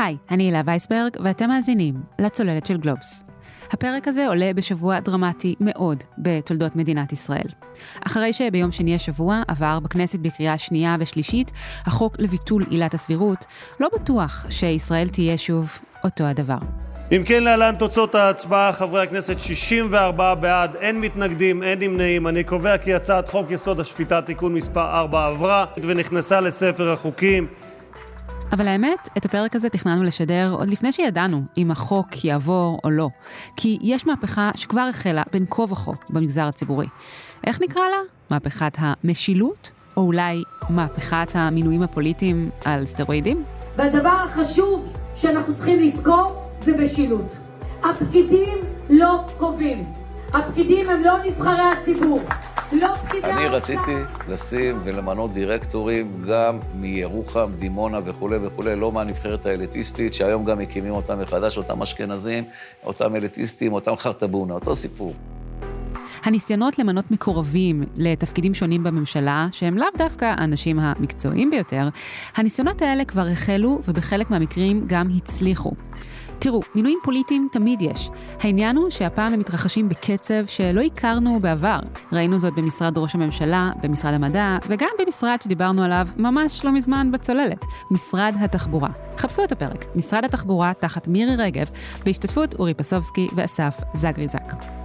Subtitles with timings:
[0.00, 3.24] היי, אני הילה וייסברג, ואתם מאזינים לצוללת של גלובס.
[3.72, 7.46] הפרק הזה עולה בשבוע דרמטי מאוד בתולדות מדינת ישראל.
[8.06, 11.52] אחרי שביום שני השבוע עבר בכנסת בקריאה שנייה ושלישית
[11.86, 13.44] החוק לביטול עילת הסבירות,
[13.80, 16.58] לא בטוח שישראל תהיה שוב אותו הדבר.
[17.12, 22.26] אם כן, להלן תוצאות ההצבעה, חברי הכנסת, 64 בעד, אין מתנגדים, אין נמנעים.
[22.28, 27.46] אני קובע כי הצעת חוק יסוד השפיטה (תיקון מס' 4) עברה ונכנסה לספר החוקים.
[28.52, 33.08] אבל האמת, את הפרק הזה תכננו לשדר עוד לפני שידענו אם החוק יעבור או לא.
[33.56, 36.86] כי יש מהפכה שכבר החלה בין כה וכה במגזר הציבורי.
[37.46, 37.96] איך נקרא לה?
[38.30, 39.70] מהפכת המשילות?
[39.96, 43.42] או אולי מהפכת המינויים הפוליטיים על סטרואידים?
[43.76, 47.36] והדבר החשוב שאנחנו צריכים לזכור זה משילות.
[47.84, 48.58] הפקידים
[48.90, 49.84] לא קובעים.
[50.34, 52.20] הפקידים הם לא נבחרי הציבור.
[52.72, 53.46] לא פקידי אני.
[53.46, 53.94] רציתי
[54.28, 61.20] לשים ולמנות דירקטורים גם מירוחם, דימונה וכולי וכולי, לא מהנבחרת האליטיסטית, שהיום גם מקימים אותם
[61.20, 62.44] מחדש, אותם אשכנזים,
[62.86, 65.14] אותם אליטיסטים, אותם חרטבונה, אותו סיפור.
[66.24, 71.88] הניסיונות למנות מקורבים לתפקידים שונים בממשלה, שהם לאו דווקא האנשים המקצועיים ביותר,
[72.36, 75.72] הניסיונות האלה כבר החלו ובחלק מהמקרים גם הצליחו.
[76.40, 78.10] תראו, מינויים פוליטיים תמיד יש.
[78.40, 81.78] העניין הוא שהפעם הם מתרחשים בקצב שלא הכרנו בעבר.
[82.12, 87.64] ראינו זאת במשרד ראש הממשלה, במשרד המדע, וגם במשרד שדיברנו עליו ממש לא מזמן בצוללת,
[87.90, 88.88] משרד התחבורה.
[89.16, 91.66] חפשו את הפרק, משרד התחבורה תחת מירי רגב,
[92.04, 94.79] בהשתתפות אורי פסובסקי ואסף זגריזק.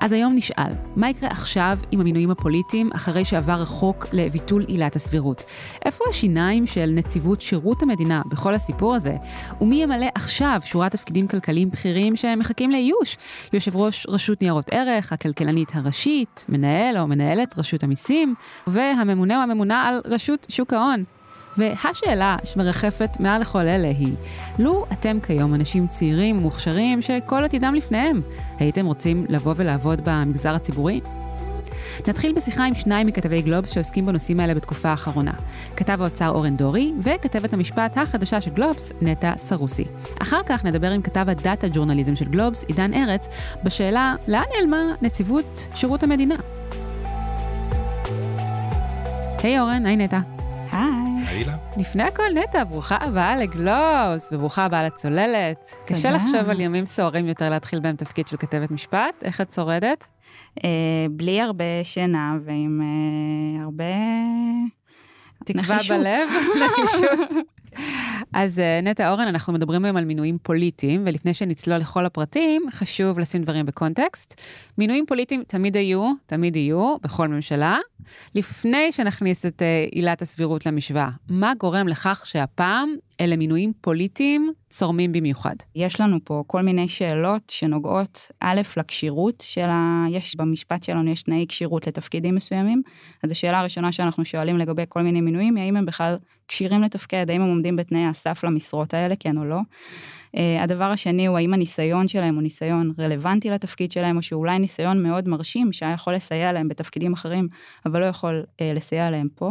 [0.00, 5.44] אז היום נשאל, מה יקרה עכשיו עם המינויים הפוליטיים אחרי שעבר החוק לביטול עילת הסבירות?
[5.84, 9.16] איפה השיניים של נציבות שירות המדינה בכל הסיפור הזה?
[9.60, 13.16] ומי ימלא עכשיו שורת תפקידים כלכליים בכירים שמחכים לאיוש?
[13.52, 18.34] יושב ראש רשות ניירות ערך, הכלכלנית הראשית, מנהל או מנהלת רשות המיסים,
[18.66, 21.04] והממונה או הממונה על רשות שוק ההון.
[21.56, 24.14] והשאלה שמרחפת מעל לכל אלה היא,
[24.58, 28.20] לו אתם כיום אנשים צעירים ומוכשרים שכל עתידם לפניהם,
[28.58, 31.00] הייתם רוצים לבוא ולעבוד במגזר הציבורי?
[32.08, 35.32] נתחיל בשיחה עם שניים מכתבי גלובס שעוסקים בנושאים האלה בתקופה האחרונה.
[35.76, 39.84] כתב האוצר אורן דורי, וכתבת המשפט החדשה של גלובס, נטע סרוסי.
[40.22, 43.28] אחר כך נדבר עם כתב הדאטה ג'ורנליזם של גלובס, עידן ארץ,
[43.64, 46.36] בשאלה לאן נעלמה נציבות שירות המדינה.
[49.42, 50.39] היי אורן, היי נטע.
[51.30, 51.54] הילה.
[51.76, 55.70] לפני הכל, נטע, ברוכה הבאה לגלובס, וברוכה הבאה לצוללת.
[55.86, 56.16] קשה תודה.
[56.24, 60.06] לחשוב על ימים סוערים יותר להתחיל בהם תפקיד של כתבת משפט, איך את שורדת?
[60.64, 60.68] אה,
[61.10, 63.84] בלי הרבה שינה ועם אה, הרבה...
[65.44, 65.96] תקווה נחישות.
[65.96, 66.28] בלב,
[66.64, 67.30] נחישות.
[68.32, 73.18] אז אה, נטע אורן, אנחנו מדברים היום על מינויים פוליטיים, ולפני שנצלול לכל הפרטים, חשוב
[73.18, 74.40] לשים דברים בקונטקסט.
[74.78, 77.78] מינויים פוליטיים תמיד היו, תמיד יהיו, בכל ממשלה.
[78.34, 85.12] לפני שנכניס את אה, עילת הסבירות למשוואה, מה גורם לכך שהפעם אלה מינויים פוליטיים צורמים
[85.12, 85.54] במיוחד?
[85.74, 90.04] יש לנו פה כל מיני שאלות שנוגעות, א', לכשירות של ה...
[90.10, 92.82] יש במשפט שלנו, יש תנאי כשירות לתפקידים מסוימים.
[93.22, 96.16] אז השאלה הראשונה שאנחנו שואלים לגבי כל מיני מינויים, היא האם הם בכלל
[96.50, 99.58] כשירים לתפקד, האם הם עומדים בתנאי הסף למשרות האלה, כן או לא.
[100.36, 105.02] Uh, הדבר השני הוא האם הניסיון שלהם הוא ניסיון רלוונטי לתפקיד שלהם, או שאולי ניסיון
[105.02, 107.48] מאוד מרשים שהיה יכול לסייע להם בתפקידים אחרים,
[107.86, 109.50] אבל לא יכול uh, לסייע להם פה.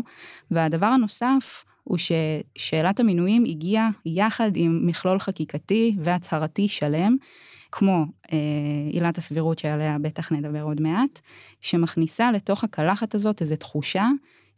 [0.51, 7.15] והדבר הנוסף, הוא ששאלת המינויים הגיעה יחד עם מכלול חקיקתי והצהרתי שלם,
[7.71, 8.37] כמו אה,
[8.91, 11.19] עילת הסבירות שעליה בטח נדבר עוד מעט,
[11.61, 14.07] שמכניסה לתוך הקלחת הזאת איזו תחושה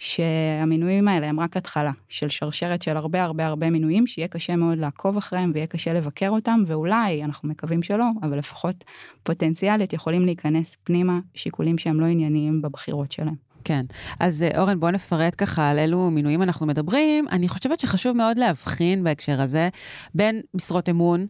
[0.02, 4.78] שהמינויים האלה הם רק התחלה של שרשרת של הרבה הרבה הרבה מינויים שיהיה קשה מאוד
[4.78, 8.84] לעקוב אחריהם ויהיה קשה לבקר אותם ואולי אנחנו מקווים שלא אבל לפחות
[9.24, 13.36] פוטנציאלית יכולים להיכנס פנימה שיקולים שהם לא ענייניים בבחירות שלהם.
[13.64, 13.86] כן.
[14.20, 17.28] אז אה, אורן, בוא נפרט ככה על אילו מינויים אנחנו מדברים.
[17.28, 19.70] אני חושבת שחשוב מאוד להבחין בהקשר הזה
[20.16, 21.28] בין משרות אמון,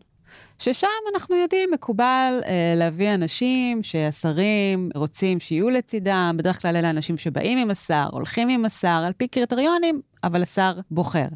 [0.57, 7.17] ששם אנחנו יודעים, מקובל אה, להביא אנשים שהשרים רוצים שיהיו לצידם, בדרך כלל אלה אנשים
[7.17, 11.27] שבאים עם השר, הולכים עם השר, על פי קריטריונים, אבל השר בוחר.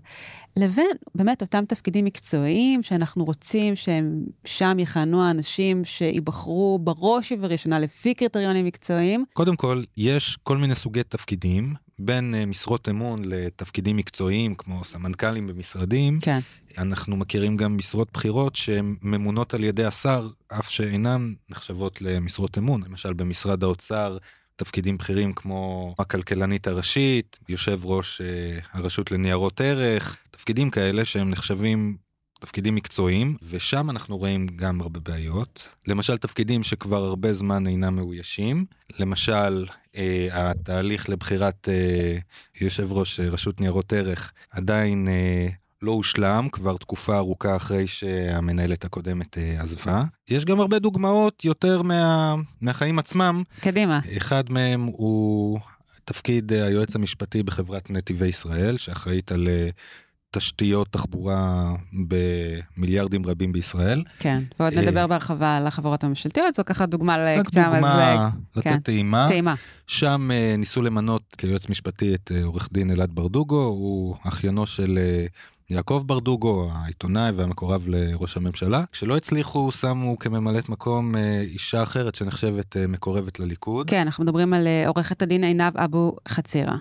[0.58, 8.14] לבין באמת אותם תפקידים מקצועיים שאנחנו רוצים שהם שם יכהנו האנשים שייבחרו בראש ובראשונה לפי
[8.14, 9.26] קריטריונים מקצועיים.
[9.34, 15.48] קודם כל, יש כל מיני סוגי תפקידים, בין אה, משרות אמון לתפקידים מקצועיים, כמו סמנכ"לים
[15.48, 16.20] במשרדים.
[16.22, 16.40] כן.
[16.78, 22.84] אנחנו מכירים גם משרות בכירות שהן ממונות על ידי השר, אף שאינן נחשבות למשרות אמון.
[22.84, 24.18] למשל, במשרד האוצר,
[24.56, 31.98] תפקידים בכירים כמו הכלכלנית הראשית, יושב ראש אה, הרשות לניירות ערך, תפקידים כאלה שהם נחשבים
[32.40, 35.68] תפקידים מקצועיים, ושם אנחנו רואים גם הרבה בעיות.
[35.88, 38.66] למשל, תפקידים שכבר הרבה זמן אינם מאוישים.
[39.00, 39.66] למשל,
[39.96, 42.18] אה, התהליך לבחירת אה,
[42.62, 45.48] יושב ראש אה, רשות ניירות ערך עדיין אה,
[45.86, 50.04] לא הושלם כבר תקופה ארוכה אחרי שהמנהלת הקודמת אה, עזבה.
[50.30, 53.44] יש גם הרבה דוגמאות יותר מה, מהחיים עצמם.
[53.62, 54.00] קדימה.
[54.18, 55.60] אחד מהם הוא
[56.06, 59.70] תפקיד אה, היועץ המשפטי בחברת נתיבי ישראל, שאחראית על אה,
[60.32, 61.74] תשתיות תחבורה
[62.78, 64.04] במיליארדים רבים בישראל.
[64.20, 68.80] כן, ועוד נדבר בהרחבה על החברות הממשלתיות, זו ככה דוגמה רק לקצה דוגמה, לתת כן.
[68.80, 69.26] טעימה.
[69.28, 69.54] טעימה.
[69.88, 75.00] שם ניסו למנות כיועץ משפטי את עורך דין אלעד ברדוגו, הוא אחיינו של
[75.70, 78.84] יעקב ברדוגו, העיתונאי והמקורב לראש הממשלה.
[78.92, 83.90] כשלא הצליחו, שמו כממלאת מקום אה, אישה אחרת שנחשבת אה, מקורבת לליכוד.
[83.90, 86.76] כן, אנחנו מדברים על אה, עורכת הדין עינב אבו חצירה.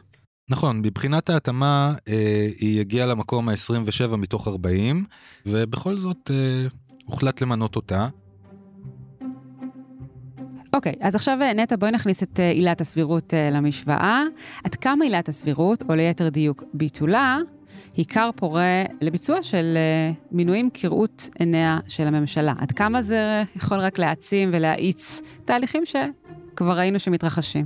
[0.50, 5.04] נכון, מבחינת ההתאמה אה, היא הגיעה למקום ה-27 מתוך 40,
[5.46, 6.66] ובכל זאת אה,
[7.04, 8.08] הוחלט למנות אותה.
[10.72, 14.22] אוקיי, אז עכשיו נטע, בואי נכניס את עילת הסבירות אה, למשוואה.
[14.64, 17.38] עד כמה עילת הסבירות, או ליתר דיוק ביטולה,
[17.96, 22.54] היא כר פורה לביצוע של אה, מינויים כראות עיניה של הממשלה?
[22.58, 27.64] עד כמה זה יכול רק להעצים ולהאיץ תהליכים שכבר ראינו שמתרחשים?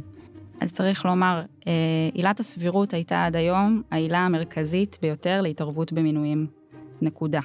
[0.61, 1.73] אז צריך לומר, אה,
[2.13, 6.47] עילת הסבירות הייתה עד היום העילה המרכזית ביותר להתערבות במינויים.
[7.03, 7.41] נקודה.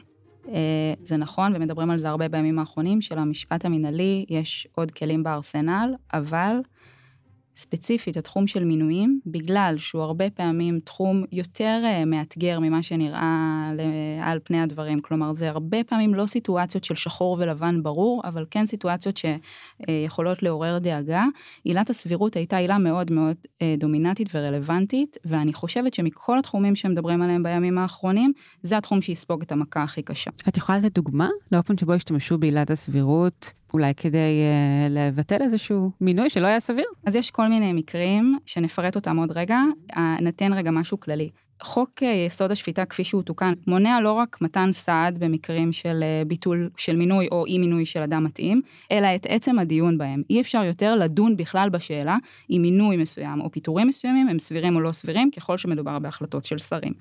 [0.49, 5.95] אה, זה נכון, ומדברים על זה הרבה בימים האחרונים, שלמשפט המינהלי יש עוד כלים בארסנל,
[6.13, 6.55] אבל
[7.55, 13.71] ספציפית התחום של מינויים, בגלל שהוא הרבה פעמים תחום יותר אה, מאתגר ממה שנראה
[14.21, 15.01] על פני הדברים.
[15.01, 20.79] כלומר, זה הרבה פעמים לא סיטואציות של שחור ולבן ברור, אבל כן סיטואציות שיכולות לעורר
[20.79, 21.25] דאגה.
[21.63, 27.43] עילת הסבירות הייתה עילה מאוד מאוד אה, דומיננטית ורלוונטית, ואני חושבת שמכל התחומים שמדברים עליהם
[27.43, 28.33] בימים האחרונים,
[28.63, 30.31] זה התחום שיספוג את המכה הכי קשה.
[30.47, 36.29] את יכולה לתת דוגמה לאופן שבו השתמשו בעילת הסבירות, אולי כדי uh, לבטל איזשהו מינוי
[36.29, 36.85] שלא היה סביר?
[37.05, 39.57] אז יש כל מיני מקרים שנפרט אותם עוד רגע,
[39.97, 41.29] אה, נתן רגע משהו כללי.
[41.63, 46.25] חוק אה, יסוד השפיטה כפי שהוא תוקן מונע לא רק מתן סעד במקרים של אה,
[46.27, 48.61] ביטול של מינוי או אי מינוי של אדם מתאים,
[48.91, 50.23] אלא את עצם הדיון בהם.
[50.29, 52.17] אי אפשר יותר לדון בכלל בשאלה
[52.49, 56.57] אם מינוי מסוים או פיטורים מסוימים הם סבירים או לא סבירים ככל שמדובר בהחלטות של
[56.57, 56.93] שרים.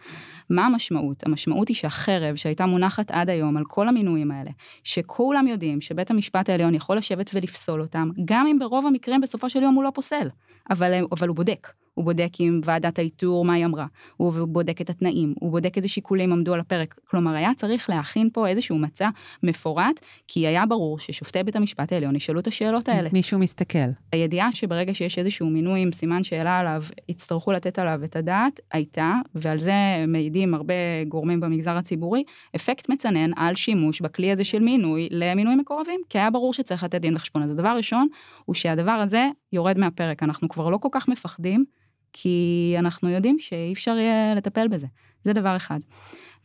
[0.50, 1.26] מה המשמעות?
[1.26, 4.50] המשמעות היא שהחרב שהייתה מונחת עד היום על כל המינויים האלה,
[4.84, 9.62] שכולם יודעים שבית המשפט העליון יכול לשבת ולפסול אותם, גם אם ברוב המקרים בסופו של
[9.62, 10.28] יום הוא לא פוסל,
[10.70, 11.81] אבל, אבל הוא בודק.
[11.94, 13.86] הוא בודק עם ועדת האיתור מה היא אמרה,
[14.16, 16.94] הוא בודק את התנאים, הוא בודק איזה שיקולים עמדו על הפרק.
[17.04, 19.08] כלומר, היה צריך להכין פה איזשהו מצע
[19.42, 23.08] מפורט, כי היה ברור ששופטי בית המשפט העליון ישאלו את השאלות האלה.
[23.12, 23.78] מישהו מסתכל.
[24.12, 29.14] הידיעה שברגע שיש איזשהו מינוי עם סימן שאלה עליו, יצטרכו לתת עליו את הדעת, הייתה,
[29.34, 29.72] ועל זה
[30.08, 30.74] מעידים הרבה
[31.08, 32.24] גורמים במגזר הציבורי,
[32.56, 37.00] אפקט מצנן על שימוש בכלי הזה של מינוי למינוי מקורבים, כי היה ברור שצריך לתת
[37.00, 37.42] דין וחשבון.
[37.42, 38.08] אז הדבר ראשון,
[38.44, 41.64] הוא שהדבר הזה יורד מהפרק, אנחנו כבר לא כל כך מפחדים.
[42.12, 44.86] כי אנחנו יודעים שאי אפשר יהיה לטפל בזה.
[45.22, 45.78] זה דבר אחד.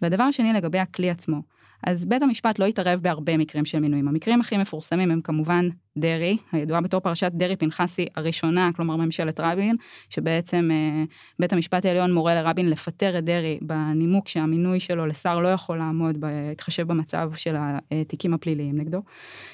[0.01, 1.41] והדבר השני לגבי הכלי עצמו.
[1.83, 4.07] אז בית המשפט לא התערב בהרבה מקרים של מינויים.
[4.07, 9.75] המקרים הכי מפורסמים הם כמובן דרעי, הידועה בתור פרשת דרעי פנחסי הראשונה, כלומר ממשלת רבין,
[10.09, 11.03] שבעצם אה,
[11.39, 16.21] בית המשפט העליון מורה לרבין לפטר את דרעי בנימוק שהמינוי שלו לשר לא יכול לעמוד
[16.21, 17.55] בהתחשב במצב של
[17.91, 19.01] התיקים הפליליים נגדו.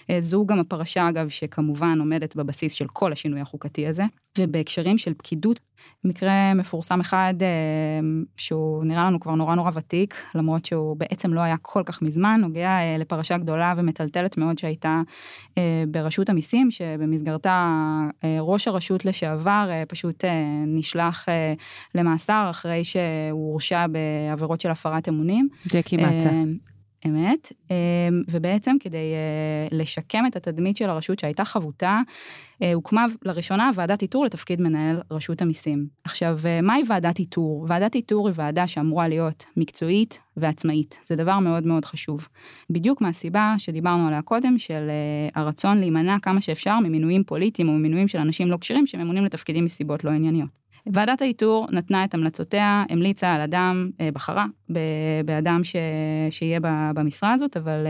[0.10, 4.04] אה, זו גם הפרשה אגב שכמובן עומדת בבסיס של כל השינוי החוקתי הזה.
[4.38, 5.60] ובהקשרים של פקידות,
[6.04, 7.48] מקרה מפורסם אחד אה,
[8.38, 12.40] שהוא נראה לנו כבר נורא נורא ותיק, למרות שהוא בעצם לא היה כל כך מזמן,
[12.42, 15.02] נוגע לפרשה גדולה ומטלטלת מאוד שהייתה
[15.88, 17.68] ברשות המיסים, שבמסגרתה
[18.24, 20.32] אה, ראש הרשות לשעבר אה, פשוט אה,
[20.68, 21.26] נשלח
[21.96, 25.48] למאסר אחרי שהוא הורשע בעבירות של הפרת אמונים.
[25.68, 26.30] ג'קי מצה.
[27.06, 27.76] אה, אמת, אה,
[28.30, 32.02] ובעצם כדי אה, לשקם את התדמית של הרשות שהייתה חבוטה,
[32.62, 35.88] אה, הוקמה לראשונה ועדת איתור לתפקיד מנהל רשות המיסים.
[36.04, 37.66] עכשיו, מהי ועדת איתור?
[37.70, 41.00] ועדת איתור היא ועדה שאמורה להיות מקצועית ועצמאית.
[41.04, 42.28] זה דבר מאוד מאוד חשוב.
[42.70, 44.90] בדיוק מהסיבה שדיברנו עליה קודם, של
[45.36, 50.04] הרצון להימנע כמה שאפשר ממינויים פוליטיים או ממינויים של אנשים לא כשירים שממונים לתפקידים מסיבות
[50.04, 50.50] לא ענייניות.
[50.86, 54.46] ועדת האיתור נתנה את המלצותיה, המליצה על אדם, בחרה
[55.26, 55.76] באדם ש...
[56.30, 56.60] שיהיה
[56.96, 57.88] במשרה הזאת, אבל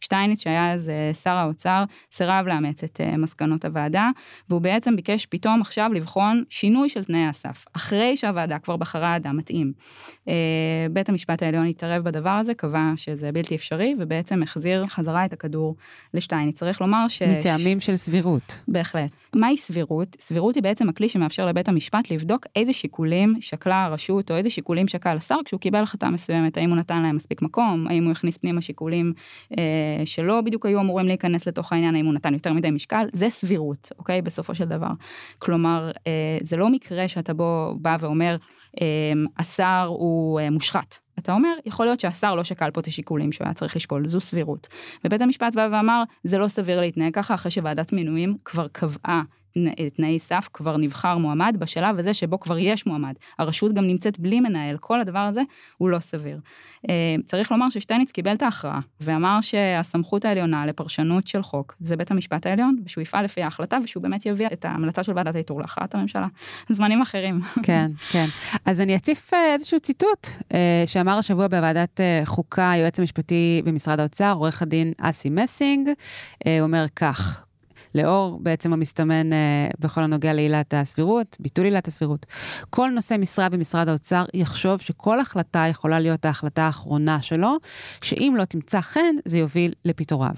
[0.00, 0.90] שטייניץ שהיה אז
[1.22, 4.10] שר האוצר, סירב לאמץ את מסקנות הוועדה,
[4.48, 9.36] והוא בעצם ביקש פתאום עכשיו לבחון שינוי של תנאי הסף, אחרי שהוועדה כבר בחרה אדם
[9.36, 9.72] מתאים.
[10.90, 15.76] בית המשפט העליון התערב בדבר הזה, קבע שזה בלתי אפשרי, ובעצם החזיר חזרה את הכדור
[16.14, 16.58] לשטייניץ.
[16.58, 17.22] צריך לומר ש...
[17.22, 18.62] מטעמים של סבירות.
[18.68, 19.10] בהחלט.
[19.34, 20.16] מהי סבירות?
[20.20, 24.88] סבירות היא בעצם הכלי שמאפשר לבית המשפט לבדוק איזה שיקולים שקלה הרשות או איזה שיקולים
[24.88, 28.60] שקל השר כשהוא קיבל מסוימת, האם הוא נתן להם מספיק מקום, האם הוא הכניס פנימה
[28.60, 29.12] שיקולים
[29.58, 33.30] אה, שלא בדיוק היו אמורים להיכנס לתוך העניין, האם הוא נתן יותר מדי משקל, זה
[33.30, 34.22] סבירות, אוקיי?
[34.22, 34.90] בסופו של דבר.
[35.38, 38.36] כלומר, אה, זה לא מקרה שאתה בו בא ואומר,
[39.38, 40.98] השר הוא מושחת.
[41.18, 44.20] אתה אומר, יכול להיות שהשר לא שקל פה את השיקולים שהוא היה צריך לשקול, זו
[44.20, 44.68] סבירות.
[45.04, 49.22] ובית המשפט בא ואמר, זה לא סביר להתנהג ככה אחרי שוועדת מינויים כבר קבעה
[49.96, 53.14] תנאי סף כבר נבחר מועמד בשלב הזה שבו כבר יש מועמד.
[53.38, 55.42] הרשות גם נמצאת בלי מנהל, כל הדבר הזה
[55.78, 56.38] הוא לא סביר.
[56.88, 62.10] אה, צריך לומר ששטייניץ קיבל את ההכרעה ואמר שהסמכות העליונה לפרשנות של חוק זה בית
[62.10, 65.94] המשפט העליון ושהוא יפעל לפי ההחלטה ושהוא באמת יביא את ההמלצה של ועדת האיתור להכרעת
[65.94, 66.26] הממשלה.
[66.68, 67.40] זמנים אחרים.
[67.66, 68.26] כן, כן.
[68.64, 74.32] אז אני אציף אה, איזשהו ציטוט אה, שאמר השבוע בוועדת חוקה היועץ המשפטי במשרד האוצר,
[74.32, 75.88] עורך הדין אסי מסינג,
[76.60, 77.44] אומר כך,
[77.94, 82.26] לאור בעצם המסתמן אה, בכל הנוגע לעילת הסבירות, ביטול עילת הסבירות.
[82.70, 87.56] כל נושא משרה במשרד האוצר יחשוב שכל החלטה יכולה להיות ההחלטה האחרונה שלו,
[88.00, 90.34] שאם לא תמצא חן, זה יוביל לפיטוריו.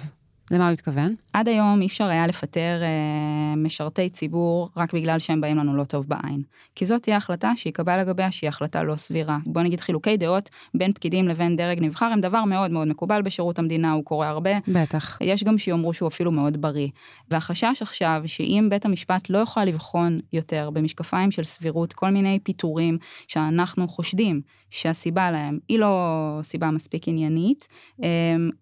[0.50, 1.14] למה הוא התכוון?
[1.32, 5.84] עד היום אי אפשר היה לפטר אה, משרתי ציבור רק בגלל שהם באים לנו לא
[5.84, 6.42] טוב בעין.
[6.74, 9.38] כי זאת תהיה החלטה שיקבע לגביה שהיא החלטה לא סבירה.
[9.46, 13.58] בוא נגיד חילוקי דעות בין פקידים לבין דרג נבחר הם דבר מאוד מאוד מקובל בשירות
[13.58, 14.50] המדינה, הוא קורה הרבה.
[14.68, 15.18] בטח.
[15.20, 16.88] יש גם שיאמרו שהוא אפילו מאוד בריא.
[17.30, 22.98] והחשש עכשיו שאם בית המשפט לא יוכל לבחון יותר במשקפיים של סבירות כל מיני פיטורים
[23.28, 27.68] שאנחנו חושדים שהסיבה להם היא לא סיבה מספיק עניינית,
[28.02, 28.08] אה,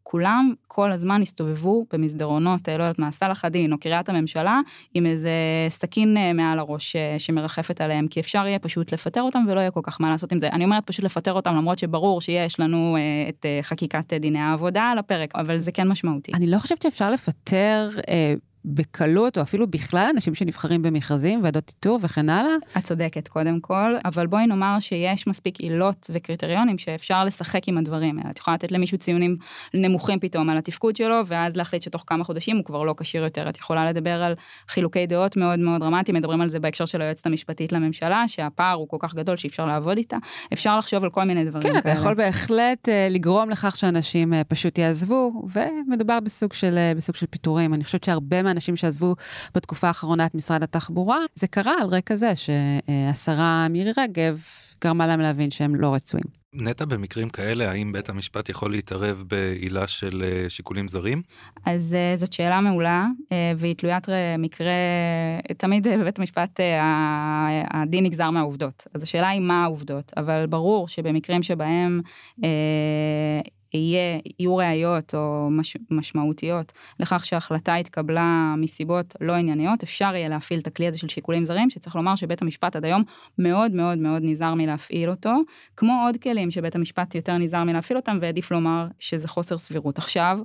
[0.03, 4.61] כולם כל הזמן הסתובבו במסדרונות, אה, לא יודעת מה, סלאח א-דין או קריית הממשלה,
[4.95, 5.31] עם איזה
[5.69, 9.71] סכין אה, מעל הראש אה, שמרחפת עליהם, כי אפשר יהיה פשוט לפטר אותם ולא יהיה
[9.71, 10.49] כל כך מה לעשות עם זה.
[10.49, 12.97] אני אומרת פשוט לפטר אותם למרות שברור שיש לנו
[13.29, 16.33] את חקיקת דיני העבודה על הפרק, אבל זה כן משמעותי.
[16.35, 17.91] אני לא חושבת שאפשר לפטר
[18.65, 22.53] בקלות, או אפילו בכלל אנשים שנבחרים במכרזים, ועדות איתור וכן הלאה?
[22.79, 28.19] את צודקת קודם כל, אבל בואי נאמר שיש מספיק עילות וקריטריונים שאפשר לשחק עם הדברים
[28.19, 28.31] האלה.
[28.31, 29.37] את יכולה לתת למישהו ציונים
[29.75, 33.49] נמוכים פתאום על התפקוד שלו, ואז להחליט שתוך כמה חודשים הוא כבר לא כשיר יותר.
[33.49, 34.35] את יכולה לדבר על
[34.69, 38.89] חילוקי דעות מאוד מאוד דרמטיים, מדברים על זה בהקשר של היועצת המשפטית לממשלה, שהפער הוא
[38.89, 40.17] כל כך גדול שאי אפשר לעבוד איתה.
[40.53, 41.79] אפשר לחשוב על כל מיני דברים כן, כאלה.
[41.79, 47.17] אתה יכול בהחלט uh, לגרום לכך שאנשים uh, פשוט יעזבו, ומדובר בסוג של, uh, בסוג
[47.17, 47.75] של פיטורים.
[47.75, 49.15] אני חושבת שהרבה מהאנשים שעזבו
[49.55, 51.19] בתקופה האחרונה את משרד התחבורה.
[51.35, 54.41] זה קרה על רקע זה שהשרה מירי רגב
[54.85, 56.41] גרמה להם להבין שהם לא רצויים.
[56.55, 61.23] נטע, במקרים כאלה, האם בית המשפט יכול להתערב בעילה של אה, שיקולים זרים?
[61.67, 64.07] אז אה, זאת שאלה מעולה, אה, והיא תלוית
[64.39, 64.73] מקרה,
[65.57, 66.61] תמיד בבית המשפט
[67.71, 68.87] הדין נגזר מהעובדות.
[68.95, 72.01] אז השאלה היא מה העובדות, אבל ברור שבמקרים שבהם
[73.75, 80.61] יהיה, יהיו ראיות או מש, משמעותיות לכך שההחלטה התקבלה מסיבות לא ענייניות, אפשר יהיה להפעיל
[80.61, 83.03] את הכלי הזה של שיקולים זרים, שצריך לומר שבית המשפט עד היום
[83.39, 85.33] מאוד מאוד מאוד נזהר מלהפעיל אותו,
[85.77, 89.99] כמו עוד כלים שבית המשפט יותר נזהר מלהפעיל אותם ועדיף לומר שזה חוסר סבירות.
[89.99, 90.39] עכשיו,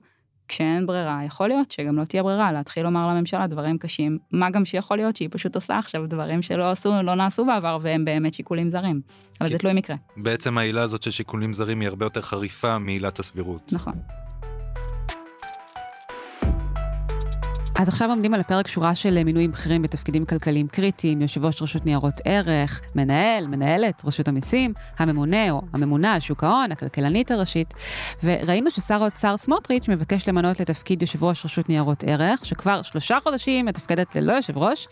[0.48, 4.66] כשאין ברירה, יכול להיות שגם לא תהיה ברירה להתחיל לומר לממשלה דברים קשים, מה גם
[4.66, 8.70] שיכול להיות שהיא פשוט עושה עכשיו דברים שלא עשו, לא נעשו בעבר והם באמת שיקולים
[8.70, 9.02] זרים.
[9.42, 9.96] אבל זה תלוי מקרה.
[10.18, 13.74] בעצם העילה הזאת של שיקולים זרים היא הרבה יותר חריפה מעילת הסבירות.
[13.74, 13.94] נכון.
[17.80, 21.86] אז עכשיו עומדים על הפרק שורה של מינויים בכירים בתפקידים כלכליים קריטיים, יושב ראש רשות
[21.86, 27.74] ניירות ערך, מנהל, מנהלת, רשות המיסים, הממונה או הממונה על שוק ההון, הכלכלנית הראשית,
[28.24, 33.66] וראינו ששר האוצר סמוטריץ' מבקש למנות לתפקיד יושב ראש רשות ניירות ערך, שכבר שלושה חודשים
[33.66, 34.88] מתפקדת ללא יושב ראש,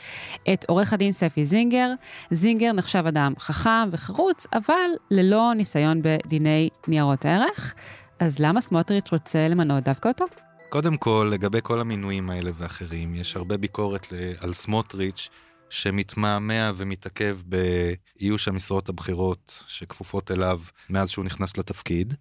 [0.54, 1.90] את עורך הדין ספי זינגר.
[2.32, 7.74] זינגר נחשב אדם חכם וחרוץ, אבל ללא ניסיון בדיני ניירות ערך.
[8.20, 10.43] אז למה סמוטריץ' רוצה למנות דווקא אותו?
[10.74, 14.08] קודם כל, לגבי כל המינויים האלה ואחרים, יש הרבה ביקורת
[14.40, 15.30] על סמוטריץ'
[15.70, 22.14] שמתמהמה ומתעכב באיוש המשרות הבכירות שכפופות אליו מאז שהוא נכנס לתפקיד.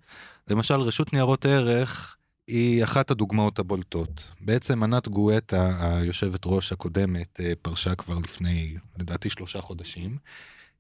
[0.49, 2.17] למשל, רשות ניירות ערך
[2.47, 4.31] היא אחת הדוגמאות הבולטות.
[4.41, 10.17] בעצם ענת גואטה, היושבת ראש הקודמת, אה, פרשה כבר לפני, לדעתי, שלושה חודשים.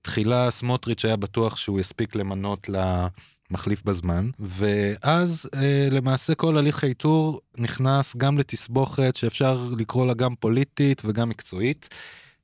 [0.03, 3.09] תחילה סמוטריץ' היה בטוח שהוא יספיק למנות לה
[3.53, 10.35] מחליף בזמן, ואז אה, למעשה כל הליך האיתור נכנס גם לתסבוכת שאפשר לקרוא לה גם
[10.35, 11.89] פוליטית וגם מקצועית.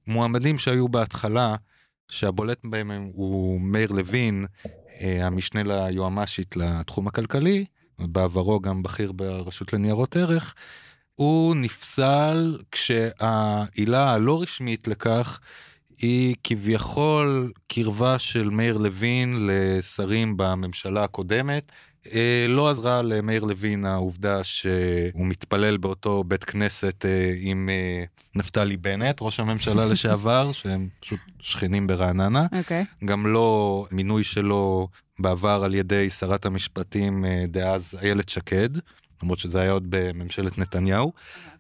[0.06, 1.56] מועמדים שהיו בהתחלה,
[2.10, 4.44] שהבולט בהם הוא מאיר לוין,
[5.00, 7.64] אה, המשנה ליועמ"שית לתחום הכלכלי,
[7.98, 10.54] בעברו גם בכיר ברשות לניירות ערך,
[11.14, 15.40] הוא נפסל כשהעילה הלא רשמית לכך
[15.98, 21.72] היא כביכול קרבה של מאיר לוין לשרים בממשלה הקודמת.
[22.14, 28.76] אה, לא עזרה למאיר לוין העובדה שהוא מתפלל באותו בית כנסת אה, עם אה, נפתלי
[28.76, 32.46] בנט, ראש הממשלה לשעבר, שהם פשוט שכנים ברעננה.
[32.52, 32.56] Okay.
[32.56, 32.84] אוקיי.
[33.04, 34.88] גם לא מינוי שלו
[35.18, 38.68] בעבר על ידי שרת המשפטים דאז איילת שקד.
[39.22, 41.12] למרות שזה היה עוד בממשלת נתניהו.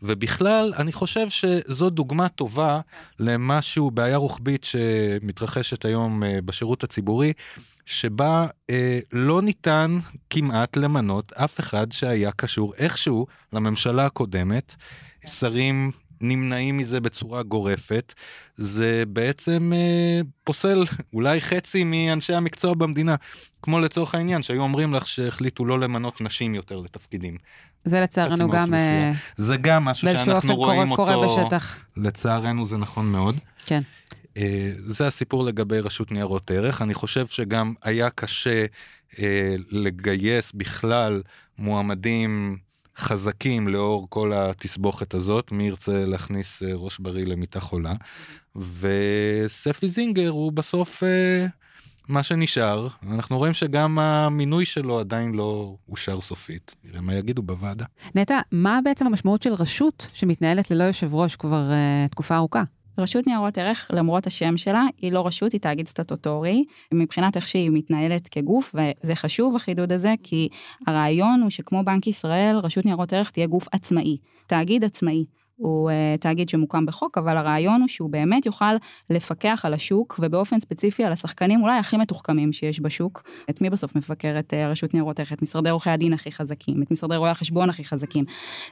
[0.02, 2.80] ובכלל, אני חושב שזו דוגמה טובה
[3.18, 7.32] למשהו, בעיה רוחבית שמתרחשת היום אה, בשירות הציבורי,
[7.86, 9.98] שבה אה, לא ניתן
[10.30, 14.76] כמעט למנות אף אחד שהיה קשור איכשהו לממשלה הקודמת.
[15.26, 18.14] שרים נמנעים מזה בצורה גורפת,
[18.56, 23.16] זה בעצם אה, פוסל אולי חצי מאנשי המקצוע במדינה.
[23.62, 27.36] כמו לצורך העניין, שהיו אומרים לך שהחליטו לא למנות נשים יותר לתפקידים.
[27.84, 28.74] זה לצערנו גם...
[28.74, 31.26] אה, זה גם משהו שאנחנו רואים קורה, אותו...
[31.28, 31.78] קורה בשטח.
[31.96, 33.36] לצערנו זה נכון מאוד.
[33.64, 33.82] כן.
[34.36, 36.82] אה, זה הסיפור לגבי רשות ניירות ערך.
[36.82, 38.64] אני חושב שגם היה קשה
[39.18, 41.22] אה, לגייס בכלל
[41.58, 42.58] מועמדים
[42.98, 47.94] חזקים לאור כל התסבוכת הזאת, מי ירצה להכניס אה, ראש בריא למיטה חולה.
[48.56, 51.46] וספי זינגר הוא בסוף אה,
[52.08, 52.88] מה שנשאר.
[53.10, 56.74] אנחנו רואים שגם המינוי שלו עדיין לא אושר סופית.
[56.84, 57.84] נראה מה יגידו בוועדה.
[58.14, 62.62] נטע, מה בעצם המשמעות של רשות שמתנהלת ללא יושב ראש כבר uh, תקופה ארוכה?
[62.98, 67.70] רשות ניירות ערך, למרות השם שלה, היא לא רשות, היא תאגיד סטטוטורי, מבחינת איך שהיא
[67.70, 70.48] מתנהלת כגוף, וזה חשוב החידוד הזה, כי
[70.86, 75.24] הרעיון הוא שכמו בנק ישראל, רשות ניירות ערך תהיה גוף עצמאי, תאגיד עצמאי.
[75.58, 78.74] הוא uh, תאגיד שמוקם בחוק, אבל הרעיון הוא שהוא באמת יוכל
[79.10, 83.22] לפקח על השוק, ובאופן ספציפי על השחקנים אולי הכי מתוחכמים שיש בשוק.
[83.50, 85.32] את מי בסוף מבקרת uh, רשות ניירות ערך?
[85.32, 88.24] את משרדי עורכי הדין הכי חזקים, את משרדי רואי החשבון הכי חזקים.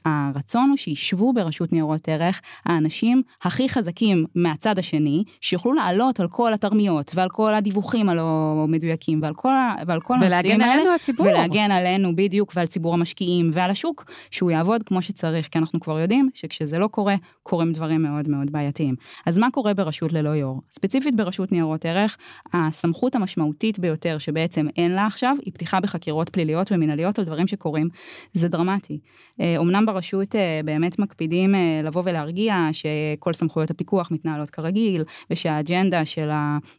[0.04, 6.54] הרצון הוא שישבו ברשות ניירות ערך האנשים הכי חזקים מהצד השני, שיוכלו לעלות על כל
[6.54, 9.52] התרמיות ועל כל הדיווחים הלא מדויקים ועל כל,
[9.86, 10.54] ועל כל הנושאים האלה.
[10.54, 11.26] ולהגן עלינו הציבור.
[11.26, 16.00] ולהגן עלינו בדיוק ועל ציבור המשקיעים ועל השוק, שהוא יעבוד כמו שצריך, כי אנחנו כבר
[16.00, 18.94] יודעים שכשזה זה לא קורה, קורים דברים מאוד מאוד בעייתיים.
[19.26, 20.60] אז מה קורה ברשות ללא יו"ר?
[20.70, 22.16] ספציפית ברשות ניירות ערך,
[22.52, 27.88] הסמכות המשמעותית ביותר שבעצם אין לה עכשיו, היא פתיחה בחקירות פליליות ומנהליות על דברים שקורים.
[28.32, 28.98] זה דרמטי.
[29.40, 36.30] אמנם ברשות אה, באמת מקפידים אה, לבוא ולהרגיע שכל סמכויות הפיקוח מתנהלות כרגיל, ושהאג'נדה של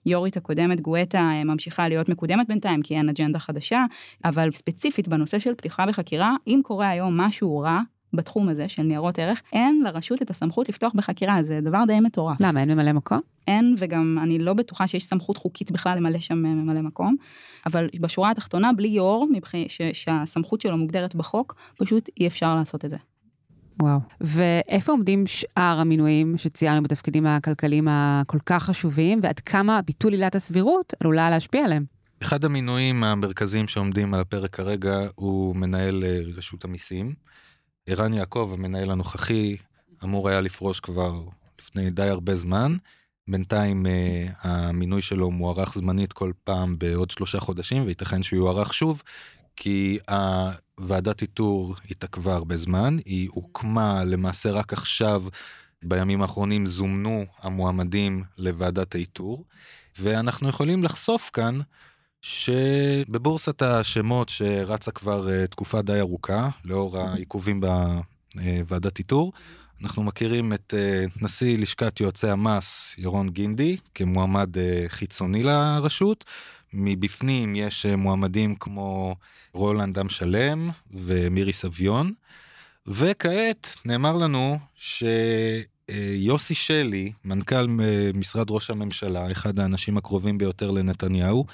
[0.06, 3.86] היו"רית הקודמת גואטה אה, ממשיכה להיות מקודמת בינתיים, כי אין אג'נדה חדשה,
[4.25, 7.80] אבל ספציפית בנושא של פתיחה בחקירה, אם קורה היום משהו רע,
[8.14, 12.38] בתחום הזה של ניירות ערך, אין לרשות את הסמכות לפתוח בחקירה, זה דבר די מטורף.
[12.42, 13.22] למה, אין ממלא מקום?
[13.48, 17.16] אין, וגם אני לא בטוחה שיש סמכות חוקית בכלל למלא שם ממלא מקום,
[17.66, 19.27] אבל בשורה התחתונה, בלי יו"ר,
[19.94, 22.98] שהסמכות שלו מוגדרת בחוק, פשוט אי אפשר לעשות את זה.
[23.81, 24.00] וואו.
[24.22, 30.94] ואיפה עומדים שאר המינויים שציינו בתפקידים הכלכליים הכל כך חשובים, ועד כמה ביטול עילת הסבירות
[31.00, 31.86] עלולה להשפיע עליהם?
[32.24, 37.14] אחד המינויים המרכזיים שעומדים על הפרק כרגע הוא מנהל אה, רשות המיסים.
[37.90, 39.58] ערן יעקב, המנהל הנוכחי,
[40.04, 41.22] אמור היה לפרוש כבר
[41.60, 42.78] לפני די הרבה זמן.
[43.30, 43.90] בינתיים uh,
[44.42, 49.04] המינוי שלו מוארך זמנית כל פעם בעוד שלושה חודשים, וייתכן שהוא יוארך שוב,
[49.56, 50.00] כי
[50.78, 55.24] הוועדת איתור התעכבה הרבה זמן, היא הוקמה למעשה רק עכשיו,
[55.84, 59.44] בימים האחרונים זומנו המועמדים לוועדת האיתור,
[60.00, 61.60] ואנחנו יכולים לחשוף כאן
[62.27, 67.61] שבבורסת השמות שרצה כבר uh, תקופה די ארוכה, לאור העיכובים
[68.35, 69.33] בוועדת איתור,
[69.81, 74.50] אנחנו מכירים את uh, נשיא לשכת יועצי המס, ירון גינדי, כמועמד
[74.87, 76.25] חיצוני לרשות.
[76.74, 79.16] מבפנים יש מועמדים כמו
[79.53, 82.13] רולנד עם שלם ומירי סביון.
[82.87, 87.68] וכעת נאמר לנו שיוסי שלי, מנכ"ל
[88.13, 91.46] משרד ראש הממשלה, אחד האנשים הקרובים ביותר לנתניהו,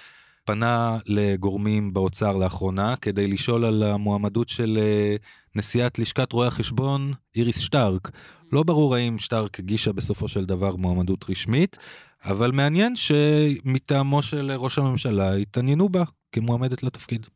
[0.46, 5.16] פנה לגורמים באוצר לאחרונה כדי לשאול על המועמדות של אה,
[5.56, 8.12] נשיאת לשכת רואי החשבון איריס שטרק.
[8.52, 11.78] לא ברור האם שטרק הגישה בסופו של דבר מועמדות רשמית,
[12.26, 17.28] אבל מעניין שמטעמו של ראש הממשלה התעניינו בה כמועמדת לתפקיד.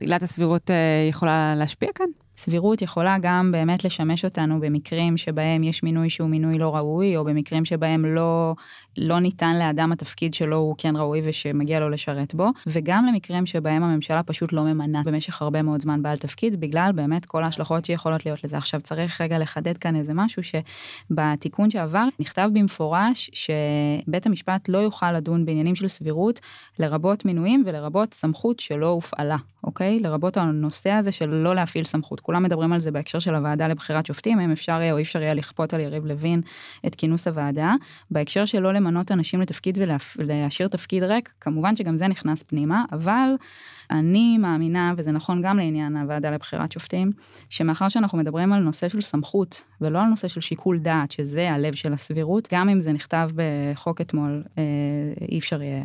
[0.00, 2.06] עילת הסבירות אה, יכולה להשפיע כאן?
[2.36, 7.24] סבירות יכולה גם באמת לשמש אותנו במקרים שבהם יש מינוי שהוא מינוי לא ראוי, או
[7.24, 8.54] במקרים שבהם לא,
[8.96, 13.82] לא ניתן לאדם התפקיד שלו הוא כן ראוי ושמגיע לו לשרת בו, וגם למקרים שבהם
[13.82, 18.26] הממשלה פשוט לא ממנה במשך הרבה מאוד זמן בעל תפקיד, בגלל באמת כל ההשלכות שיכולות
[18.26, 18.56] להיות לזה.
[18.56, 25.12] עכשיו צריך רגע לחדד כאן איזה משהו שבתיקון שעבר נכתב במפורש שבית המשפט לא יוכל
[25.12, 26.40] לדון בעניינים של סבירות,
[26.78, 30.00] לרבות מינויים ולרבות סמכות שלא הופעלה, אוקיי?
[30.00, 32.25] לרבות הנושא הזה של לא להפעיל סמכות.
[32.26, 35.22] כולם מדברים על זה בהקשר של הוועדה לבחירת שופטים, האם אפשר יהיה או אי אפשר
[35.22, 36.40] יהיה לכפות על יריב לוין
[36.86, 37.74] את כינוס הוועדה.
[38.10, 39.78] בהקשר של לא למנות אנשים לתפקיד
[40.18, 43.28] ולהשאיר תפקיד ריק, כמובן שגם זה נכנס פנימה, אבל
[43.90, 47.12] אני מאמינה, וזה נכון גם לעניין הוועדה לבחירת שופטים,
[47.50, 51.74] שמאחר שאנחנו מדברים על נושא של סמכות, ולא על נושא של שיקול דעת, שזה הלב
[51.74, 54.62] של הסבירות, גם אם זה נכתב בחוק אתמול, אה,
[55.30, 55.82] אי אפשר יהיה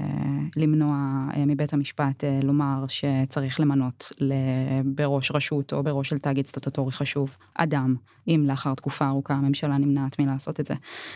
[0.56, 0.96] למנוע
[1.36, 4.12] אה, מבית המשפט אה, לומר שצריך למנות
[4.86, 6.46] בראש רשות או בראש של תאגיד.
[6.46, 7.96] סטטוטורי חשוב, אדם,
[8.28, 10.74] אם לאחר תקופה ארוכה הממשלה נמנעת מלעשות את זה.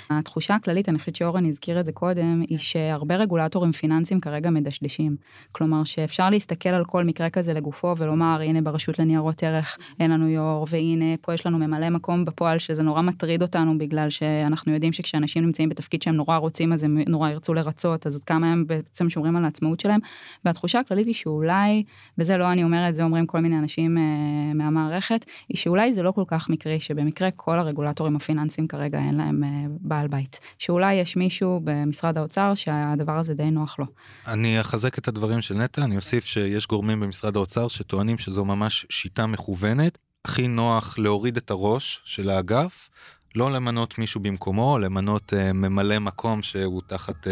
[0.09, 5.15] התחושה הכללית, אני חושבת שאורן הזכיר את זה קודם, היא שהרבה רגולטורים פיננסיים כרגע מדשדשים.
[5.51, 10.29] כלומר שאפשר להסתכל על כל מקרה כזה לגופו ולומר, הנה ברשות לניירות ערך אין לנו
[10.29, 14.93] יו"ר, והנה פה יש לנו ממלא מקום בפועל, שזה נורא מטריד אותנו בגלל שאנחנו יודעים
[14.93, 19.09] שכשאנשים נמצאים בתפקיד שהם נורא רוצים אז הם נורא ירצו לרצות, אז כמה הם בעצם
[19.09, 19.99] שומרים על העצמאות שלהם.
[20.45, 21.83] והתחושה הכללית היא שאולי,
[22.17, 26.11] וזה לא אני אומרת, זה אומרים כל מיני אנשים אה, מהמערכת, היא שאולי זה לא
[26.11, 30.39] כל כך מקרי, שבמקרה כל הרגולטורים הפיננסיים כרגע אין להם אה, בעל בית.
[30.59, 33.85] שאולי יש מישהו במשרד האוצר שהדבר הזה די נוח לו.
[34.27, 38.85] אני אחזק את הדברים של נטע, אני אוסיף שיש גורמים במשרד האוצר שטוענים שזו ממש
[38.89, 39.97] שיטה מכוונת.
[40.25, 42.89] הכי נוח להוריד את הראש של האגף,
[43.35, 47.29] לא למנות מישהו במקומו, למנות uh, ממלא מקום שהוא תחת uh,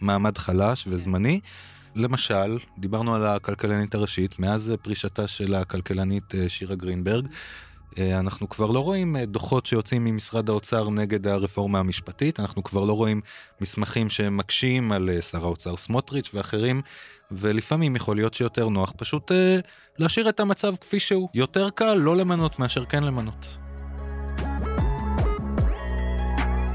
[0.00, 1.40] מעמד חלש וזמני.
[1.96, 7.28] למשל, דיברנו על הכלכלנית הראשית, מאז פרישתה של הכלכלנית שירה גרינברג,
[7.98, 12.92] אנחנו כבר לא רואים uh, דוחות שיוצאים ממשרד האוצר נגד הרפורמה המשפטית, אנחנו כבר לא
[12.92, 13.20] רואים
[13.60, 16.82] מסמכים שמקשים על uh, שר האוצר סמוטריץ' ואחרים,
[17.30, 19.32] ולפעמים יכול להיות שיותר נוח פשוט
[19.98, 21.28] להשאיר את המצב כפי שהוא.
[21.34, 23.61] יותר קל לא למנות מאשר כן למנות.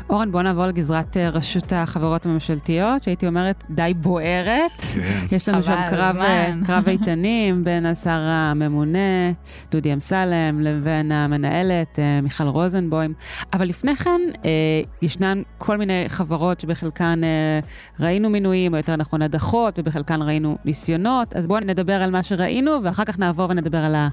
[0.10, 4.82] אורן, בוא נעבור לגזרת אה, רשות החברות הממשלתיות, שהייתי אומרת די בוערת.
[4.82, 5.36] כן.
[5.36, 9.32] יש לנו שם קרב, אה, קרב איתנים בין השר הממונה,
[9.72, 13.14] דודי אמסלם, לבין המנהלת, אה, מיכל רוזנבוים.
[13.54, 14.22] אבל לפני כן,
[15.02, 17.22] ישנן כל מיני חברות שבחלקן
[18.00, 21.36] ראינו מינויים, או יותר נכון הדחות, ובחלקן ראינו ניסיונות.
[21.36, 24.10] אז בואו נדבר על מה שראינו, ואחר כך נעבור ונדבר על ה...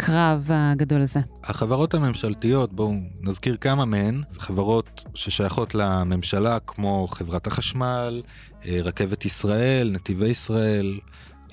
[0.00, 1.20] הקרב הגדול הזה?
[1.44, 8.22] החברות הממשלתיות, בואו נזכיר כמה מהן, חברות ששייכות לממשלה כמו חברת החשמל,
[8.68, 10.98] אה, רכבת ישראל, נתיבי ישראל,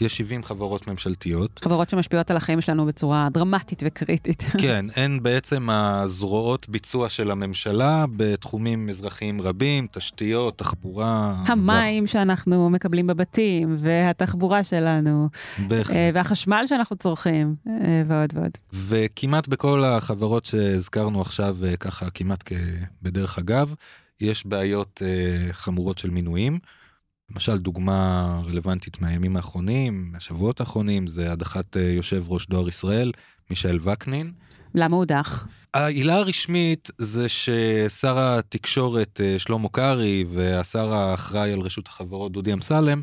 [0.02, 1.60] יש 70 חברות ממשלתיות.
[1.64, 4.44] חברות שמשפיעות על החיים שלנו בצורה דרמטית וקריטית.
[4.62, 11.36] כן, הן בעצם הזרועות ביצוע של הממשלה בתחומים אזרחיים רבים, תשתיות, תחבורה.
[11.48, 12.12] המים ואח...
[12.12, 15.30] שאנחנו מקבלים בבתים, והתחבורה שלנו,
[15.68, 15.96] בהחלט.
[15.96, 18.52] אה, והחשמל שאנחנו צורכים, אה, ועוד ועוד.
[18.74, 22.44] וכמעט בכל החברות שהזכרנו עכשיו, אה, ככה כמעט
[23.02, 23.74] בדרך אגב,
[24.22, 25.02] יש בעיות
[25.52, 26.60] חמורות של מינויים.
[27.32, 33.12] למשל דוגמה רלוונטית מהימים האחרונים, מהשבועות האחרונים, זה הדחת אה, יושב ראש דואר ישראל,
[33.50, 34.32] מישאל וקנין.
[34.76, 35.48] למה הוא הודח?
[35.74, 43.02] העילה הרשמית זה ששר התקשורת אה, שלמה קרעי והשר האחראי על רשות החברות דודי אמסלם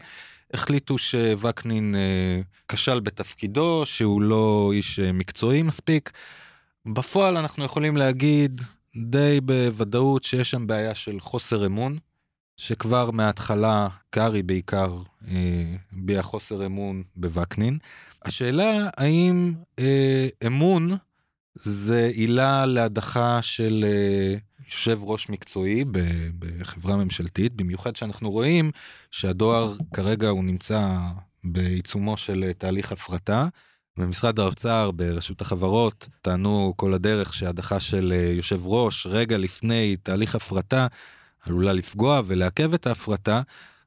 [0.54, 6.10] החליטו שווקנין אה, כשל בתפקידו, שהוא לא איש מקצועי מספיק.
[6.86, 8.60] בפועל אנחנו יכולים להגיד
[8.96, 11.98] די בוודאות שיש שם בעיה של חוסר אמון
[12.56, 17.78] שכבר מההתחלה קארי בעיקר אה, ביע חוסר אמון בווקנין.
[18.24, 20.96] השאלה האם אה, אמון
[21.54, 24.34] זה עילה להדחה של אה,
[24.66, 25.84] יושב ראש מקצועי
[26.38, 28.70] בחברה ממשלתית, במיוחד שאנחנו רואים
[29.10, 30.98] שהדואר כרגע הוא נמצא
[31.44, 33.48] בעיצומו של אה, תהליך הפרטה.
[33.96, 40.34] במשרד האוצר ברשות החברות טענו כל הדרך שהדחה של אה, יושב ראש רגע לפני תהליך
[40.34, 40.86] הפרטה
[41.46, 43.42] עלולה לפגוע ולעכב את ההפרטה,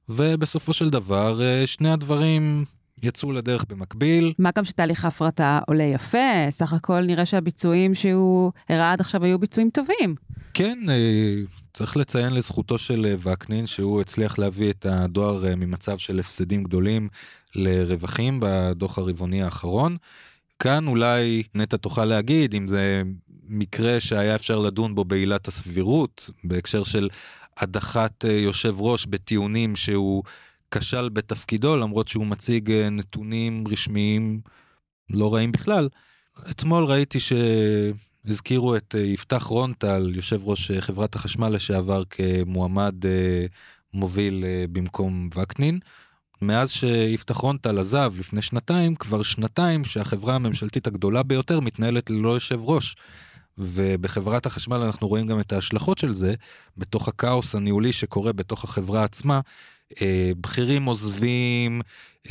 [0.10, 2.66] ובסופו של דבר אה, שני הדברים
[3.04, 4.34] יצאו לדרך במקביל.
[4.40, 9.40] מה גם שתהליך ההפרטה עולה יפה, סך הכל נראה שהביצועים שהוא הראה עד עכשיו היו
[9.40, 10.16] ביצועים טובים.
[10.54, 11.36] כן, אה,
[11.74, 17.10] צריך לציין לזכותו של אה, וקנין שהוא הצליח להביא את הדואר ממצב של הפסדים גדולים
[17.56, 19.98] לרווחים בדוח הרבעוני האחרון.
[20.60, 23.04] כאן אולי נטע תוכל להגיד אם זה
[23.48, 27.10] מקרה שהיה אפשר לדון בו בעילת הסבירות, בהקשר של
[27.58, 30.24] הדחת אה, יושב ראש בטיעונים שהוא
[30.72, 34.42] כשל בתפקידו, למרות שהוא מציג אה, נתונים רשמיים
[35.10, 35.90] לא רעים בכלל.
[36.52, 42.96] אתמול ראיתי שהזכירו את אה, יפתח רונטל, יושב ראש חברת החשמל לשעבר, כמועמד
[43.94, 45.80] מוביל במקום וקנין.
[46.42, 52.60] מאז שיפתח רונטל עזב לפני שנתיים, כבר שנתיים שהחברה הממשלתית הגדולה ביותר מתנהלת ללא יושב
[52.62, 52.96] ראש.
[53.58, 56.36] ובחברת החשמל אנחנו רואים גם את ההשלכות של זה,
[56.78, 59.42] בתוך הכאוס הניהולי שקורה בתוך החברה עצמה.
[60.02, 61.82] אה, בכירים עוזבים,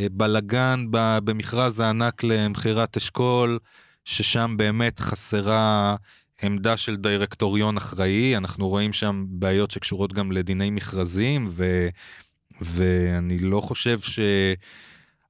[0.00, 3.58] אה, בלגן במכרז הענק למכירת אשכול,
[4.04, 5.96] ששם באמת חסרה
[6.42, 11.88] עמדה של דירקטוריון אחראי, אנחנו רואים שם בעיות שקשורות גם לדיני מכרזים, ו,
[12.60, 14.18] ואני לא חושב ש...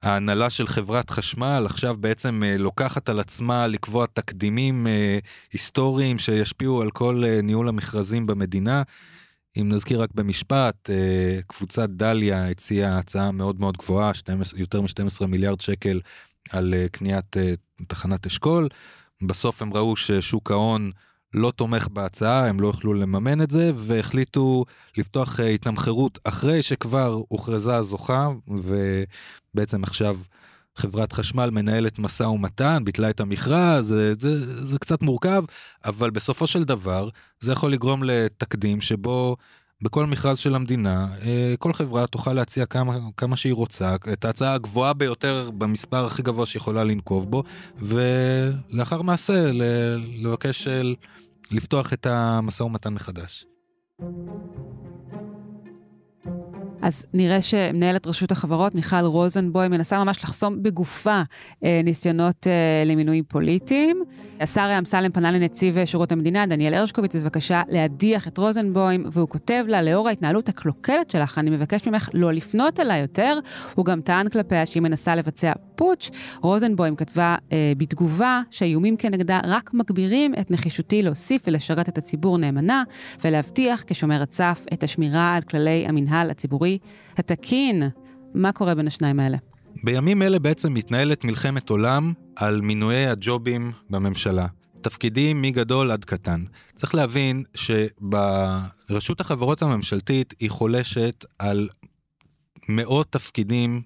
[0.07, 5.19] ההנהלה של חברת חשמל עכשיו בעצם אה, לוקחת על עצמה לקבוע תקדימים אה,
[5.53, 8.83] היסטוריים שישפיעו על כל אה, ניהול המכרזים במדינה.
[9.61, 10.89] אם נזכיר רק במשפט,
[11.47, 15.99] קבוצת דליה הציעה הצעה מאוד מאוד גבוהה, 12, יותר מ-12 מיליארד שקל
[16.49, 17.35] על קניית
[17.87, 18.67] תחנת אשכול.
[19.21, 20.91] בסוף הם ראו ששוק ההון
[21.33, 24.65] לא תומך בהצעה, הם לא יוכלו לממן את זה, והחליטו
[24.97, 30.19] לפתוח אה, התנמכרות אחרי שכבר הוכרזה הזוכה, ובעצם עכשיו
[30.75, 35.43] חברת חשמל מנהלת משא ומתן, ביטלה את המכרז, זה, זה, זה קצת מורכב,
[35.85, 37.09] אבל בסופו של דבר
[37.39, 39.35] זה יכול לגרום לתקדים שבו
[39.81, 44.53] בכל מכרז של המדינה, אה, כל חברה תוכל להציע כמה, כמה שהיא רוצה, את ההצעה
[44.53, 47.43] הגבוהה ביותר במספר הכי גבוה שיכולה לנקוב בו,
[47.77, 49.51] ולאחר מעשה
[50.21, 50.67] לבקש
[51.51, 53.45] לפתוח את המשא ומתן מחדש.
[56.87, 61.21] אז נראה שמנהלת רשות החברות, מיכל רוזנבוי, מנסה ממש לחסום בגופה
[61.63, 64.03] אה, ניסיונות אה, למינויים פוליטיים.
[64.39, 69.81] השר אמסלם פנה לנציב שירות המדינה, דניאל הרשקוביץ, בבקשה להדיח את רוזנבוים, והוא כותב לה,
[69.81, 73.39] לאור ההתנהלות הקלוקלת שלך, אני מבקש ממך לא לפנות אליי יותר.
[73.75, 76.11] הוא גם טען כלפיה שהיא מנסה לבצע פוטש.
[76.41, 82.83] רוזנבוים כתבה אה, בתגובה שהאיומים כנגדה רק מגבירים את נחישותי להוסיף ולשרת את הציבור נאמנה,
[83.23, 86.76] ולהבטיח כשומרת סף את השמירה על כללי המינהל הציבורי
[87.17, 87.83] התקין.
[88.33, 89.37] מה קורה בין השניים האלה?
[89.83, 94.47] בימים אלה בעצם מתנהלת מלחמת עולם על מינויי הג'ובים בממשלה.
[94.81, 96.43] תפקידים מגדול עד קטן.
[96.75, 101.69] צריך להבין שברשות החברות הממשלתית היא חולשת על
[102.69, 103.81] מאות תפקידים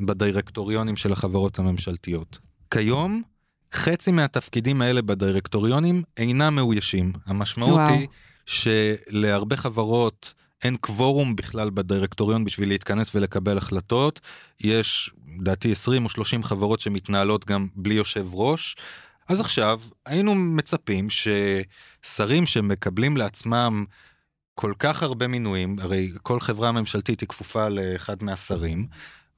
[0.00, 2.38] בדירקטוריונים של החברות הממשלתיות.
[2.70, 3.22] כיום,
[3.74, 7.12] חצי מהתפקידים האלה בדירקטוריונים אינם מאוישים.
[7.26, 7.94] המשמעות וואו.
[7.94, 8.08] היא
[8.46, 14.20] שלהרבה חברות אין קוורום בכלל בדירקטוריון בשביל להתכנס ולקבל החלטות.
[14.60, 18.76] יש, לדעתי, 20 או 30 חברות שמתנהלות גם בלי יושב ראש.
[19.28, 23.84] אז עכשיו היינו מצפים ששרים שמקבלים לעצמם
[24.54, 28.86] כל כך הרבה מינויים, הרי כל חברה ממשלתית היא כפופה לאחד מהשרים,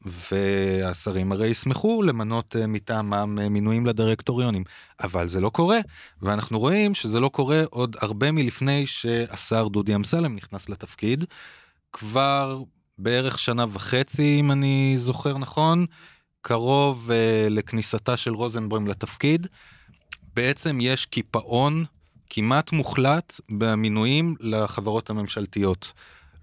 [0.05, 4.65] והשרים הרי ישמחו למנות אה, מטעמם אה, מינויים לדירקטוריונים,
[5.03, 5.79] אבל זה לא קורה,
[6.23, 11.25] ואנחנו רואים שזה לא קורה עוד הרבה מלפני שהשר דודי אמסלם נכנס לתפקיד.
[11.93, 12.63] כבר
[12.99, 15.87] בערך שנה וחצי, אם אני זוכר נכון,
[16.41, 19.47] קרוב uh, לכניסתה של רוזנבוים לתפקיד,
[20.35, 21.85] בעצם יש קיפאון
[22.31, 25.93] כמעט מוחלט במינויים לחברות הממשלתיות.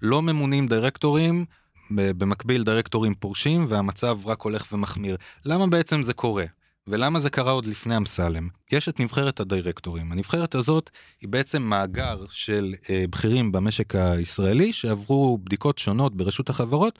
[0.02, 1.44] לא ממונים דירקטורים,
[1.90, 5.16] במקביל דירקטורים פורשים והמצב רק הולך ומחמיר.
[5.44, 6.44] למה בעצם זה קורה?
[6.86, 8.48] ולמה זה קרה עוד לפני אמסלם?
[8.72, 10.12] יש את נבחרת הדירקטורים.
[10.12, 16.98] הנבחרת הזאת היא בעצם מאגר של אה, בכירים במשק הישראלי שעברו בדיקות שונות ברשות החברות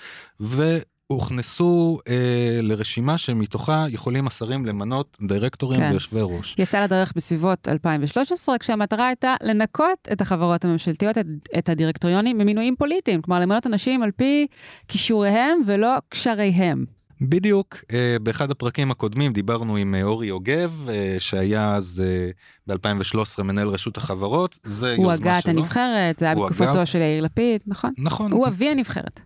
[1.11, 5.89] הוכנסו אה, לרשימה שמתוכה יכולים השרים למנות דירקטורים כן.
[5.91, 6.55] ויושבי ראש.
[6.59, 11.27] יצא לדרך בסביבות 2013, כשהמטרה הייתה לנקות את החברות הממשלתיות, את,
[11.59, 14.47] את הדירקטוריונים, ממינויים פוליטיים, כלומר למנות אנשים על פי
[14.89, 16.85] כישוריהם ולא קשריהם.
[17.21, 22.31] בדיוק, אה, באחד הפרקים הקודמים דיברנו עם אה, אורי יוגב, אה, שהיה אז אה,
[22.75, 25.05] ב-2013 מנהל רשות החברות, זה יוזמה שלו.
[25.05, 27.93] הוא הגה את הנבחרת, זה היה בתקופתו של יאיר לפיד, נכון?
[27.99, 28.33] נכון.
[28.33, 29.21] הוא אבי הנבחרת.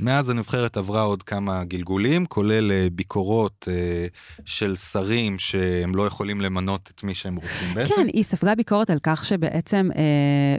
[0.00, 4.06] מאז הנבחרת עברה עוד כמה גלגולים, כולל אה, ביקורות אה,
[4.44, 7.94] של שרים שהם לא יכולים למנות את מי שהם רוצים בעצם.
[7.94, 10.02] כן, היא ספגה ביקורת על כך שבעצם אה,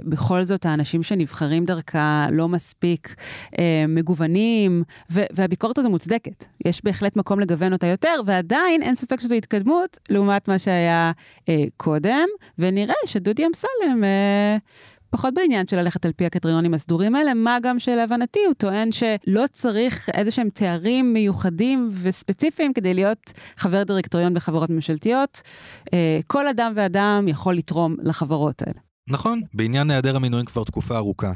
[0.03, 3.15] בכל זאת האנשים שנבחרים דרכה לא מספיק
[3.59, 6.45] אה, מגוונים, והביקורת הזו מוצדקת.
[6.65, 11.11] יש בהחלט מקום לגוון אותה יותר, ועדיין אין ספק שזו התקדמות לעומת מה שהיה
[11.49, 12.27] אה, קודם,
[12.59, 14.03] ונראה שדודי אמסלם...
[14.03, 14.57] אה,
[15.11, 19.43] פחות בעניין של ללכת על פי הקריטריונים הסדורים האלה, מה גם שלהבנתי הוא טוען שלא
[19.51, 25.41] צריך איזה שהם תארים מיוחדים וספציפיים כדי להיות חבר דירקטוריון בחברות ממשלתיות.
[25.93, 28.79] אה, כל אדם ואדם יכול לתרום לחברות האלה.
[29.09, 31.31] נכון, בעניין היעדר המינויים כבר תקופה ארוכה.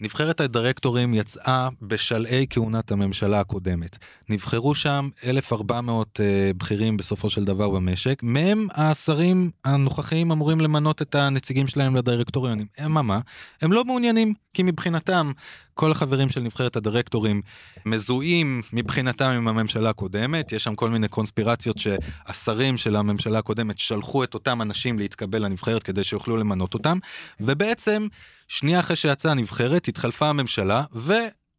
[0.00, 3.96] נבחרת הדירקטורים יצאה בשלהי כהונת הממשלה הקודמת.
[4.28, 11.14] נבחרו שם 1,400 uh, בכירים בסופו של דבר במשק, מהם השרים הנוכחיים אמורים למנות את
[11.14, 12.66] הנציגים שלהם לדירקטוריונים.
[12.84, 13.20] אממה,
[13.62, 15.32] הם לא מעוניינים, כי מבחינתם
[15.74, 17.42] כל החברים של נבחרת הדירקטורים
[17.86, 24.24] מזוהים מבחינתם עם הממשלה הקודמת, יש שם כל מיני קונספירציות שהשרים של הממשלה הקודמת שלחו
[24.24, 26.98] את אותם אנשים להתקבל לנבחרת כדי שיוכלו למנות אותם,
[27.40, 28.06] ובעצם
[28.48, 31.12] שנייה אחרי שיצאה הנבחרת התחלפה הממשלה ו...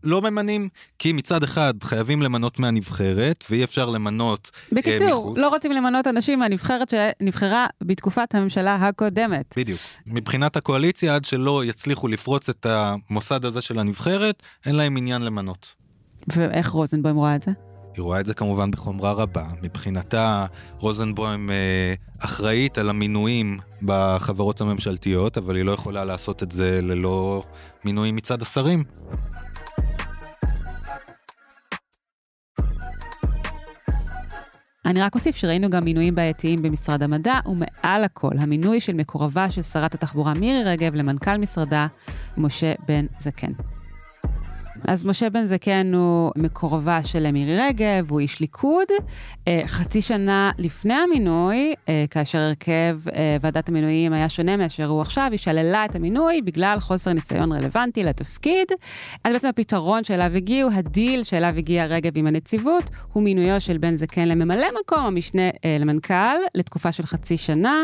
[0.03, 0.69] לא ממנים,
[0.99, 5.37] כי מצד אחד חייבים למנות מהנבחרת, ואי אפשר למנות בקיצור, אה, מחוץ.
[5.37, 9.53] לא רוצים למנות אנשים מהנבחרת שנבחרה בתקופת הממשלה הקודמת.
[9.57, 9.79] בדיוק.
[10.05, 15.73] מבחינת הקואליציה, עד שלא יצליחו לפרוץ את המוסד הזה של הנבחרת, אין להם עניין למנות.
[16.27, 17.51] ואיך רוזנבוים רואה את זה?
[17.97, 19.45] היא רואה את זה כמובן בחומרה רבה.
[19.61, 20.45] מבחינתה,
[20.79, 27.43] רוזנבוים אה, אחראית על המינויים בחברות הממשלתיות, אבל היא לא יכולה לעשות את זה ללא
[27.85, 28.83] מינויים מצד השרים.
[34.85, 39.61] אני רק אוסיף שראינו גם מינויים בעייתיים במשרד המדע, ומעל הכל, המינוי של מקורבה של
[39.61, 41.87] שרת התחבורה מירי רגב למנכ"ל משרדה,
[42.37, 43.51] משה בן זקן.
[44.87, 48.87] אז משה בן זקן הוא מקורבה של מירי רגב, הוא איש ליכוד.
[49.47, 55.01] אה, חצי שנה לפני המינוי, אה, כאשר הרכב אה, ועדת המינויים היה שונה מאשר הוא
[55.01, 58.67] עכשיו, היא שללה את המינוי בגלל חוסר ניסיון רלוונטי לתפקיד.
[59.23, 63.95] אז בעצם הפתרון שאליו הגיעו, הדיל שאליו הגיע רגב עם הנציבות, הוא מינויו של בן
[63.95, 67.83] זקן לממלא מקום המשנה למנכ"ל לתקופה של חצי שנה,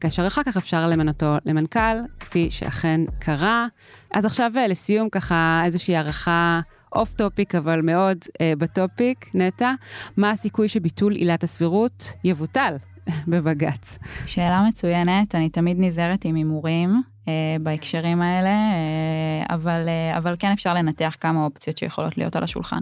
[0.00, 3.66] כאשר אחר כך אפשר למנותו למנכ"ל, כפי שאכן קרה.
[4.14, 6.60] אז עכשיו לסיום ככה איזושהי הערכה
[6.92, 9.72] off topic אבל מאוד אה, ב topic, נטע,
[10.16, 12.76] מה הסיכוי שביטול עילת הסבירות יבוטל
[13.30, 13.98] בבג"ץ?
[14.26, 17.02] שאלה מצוינת, אני תמיד נזהרת עם הימורים.
[17.28, 22.44] אה, בהקשרים האלה, אה, אבל, אה, אבל כן אפשר לנתח כמה אופציות שיכולות להיות על
[22.44, 22.80] השולחן.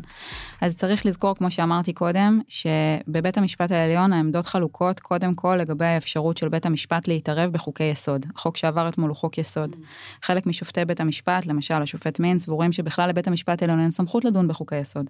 [0.61, 6.37] אז צריך לזכור, כמו שאמרתי קודם, שבבית המשפט העליון העמדות חלוקות קודם כל לגבי האפשרות
[6.37, 8.27] של בית המשפט להתערב בחוקי יסוד.
[8.37, 9.77] החוק שעבר אתמול הוא חוק יסוד.
[10.23, 14.49] חלק משופטי בית המשפט, למשל השופט מין, סבורים שבכלל לבית המשפט העליון אין סמכות לדון
[14.49, 15.07] בחוקי יסוד.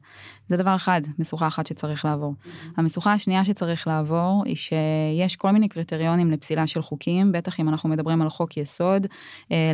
[0.49, 2.35] זה דבר אחד, משוכה אחת שצריך לעבור.
[2.77, 7.89] המשוכה השנייה שצריך לעבור היא שיש כל מיני קריטריונים לפסילה של חוקים, בטח אם אנחנו
[7.89, 9.07] מדברים על חוק יסוד,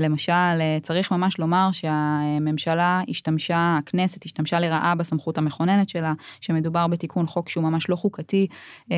[0.01, 7.27] למשל, אה, צריך ממש לומר שהממשלה השתמשה, הכנסת השתמשה לרעה בסמכות המכוננת שלה, שמדובר בתיקון
[7.27, 8.47] חוק שהוא ממש לא חוקתי.
[8.93, 8.97] אה,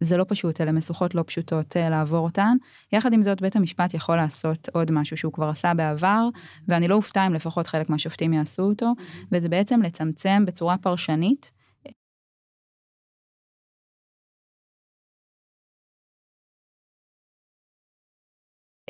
[0.00, 2.56] זה לא פשוט, אלה משוכות לא פשוטות לעבור אותן.
[2.92, 6.28] יחד עם זאת, בית המשפט יכול לעשות עוד משהו שהוא כבר עשה בעבר,
[6.68, 8.92] ואני לא אופתע אם לפחות חלק מהשופטים יעשו אותו,
[9.32, 11.57] וזה בעצם לצמצם בצורה פרשנית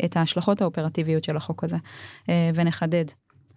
[0.04, 1.76] את ההשלכות האופרטיביות של החוק הזה,
[2.28, 3.04] אה, ונחדד.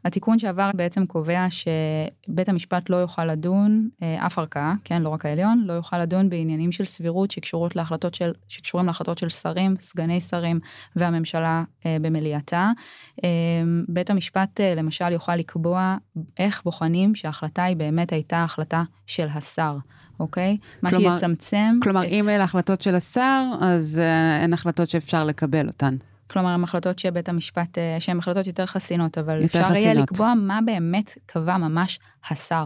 [0.06, 5.26] התיקון שעבר בעצם קובע שבית המשפט לא יוכל לדון, אה, אף ערכאה, כן, לא רק
[5.26, 10.22] העליון, לא יוכל לדון בעניינים של סבירות שקשורות להחלטות של, שקשורים להחלטות של שרים, סגני
[10.22, 10.60] שרים
[10.96, 12.72] והממשלה אה, במליאתה.
[13.88, 15.98] בית המשפט למשל יוכל לקבוע
[16.40, 19.78] איך בוחנים שההחלטה היא באמת הייתה החלטה של השר.
[20.20, 20.58] אוקיי?
[20.82, 21.80] מה שיצמצם...
[21.84, 22.10] כלומר, את...
[22.10, 24.02] אם אלה החלטות של השר, אז
[24.42, 25.96] אין החלטות שאפשר לקבל אותן.
[26.32, 30.34] כלומר, הן החלטות שבית המשפט, אה, שהן החלטות יותר חסינות, אבל יותר אפשר יהיה לקבוע
[30.34, 32.66] מה באמת קבע ממש השר.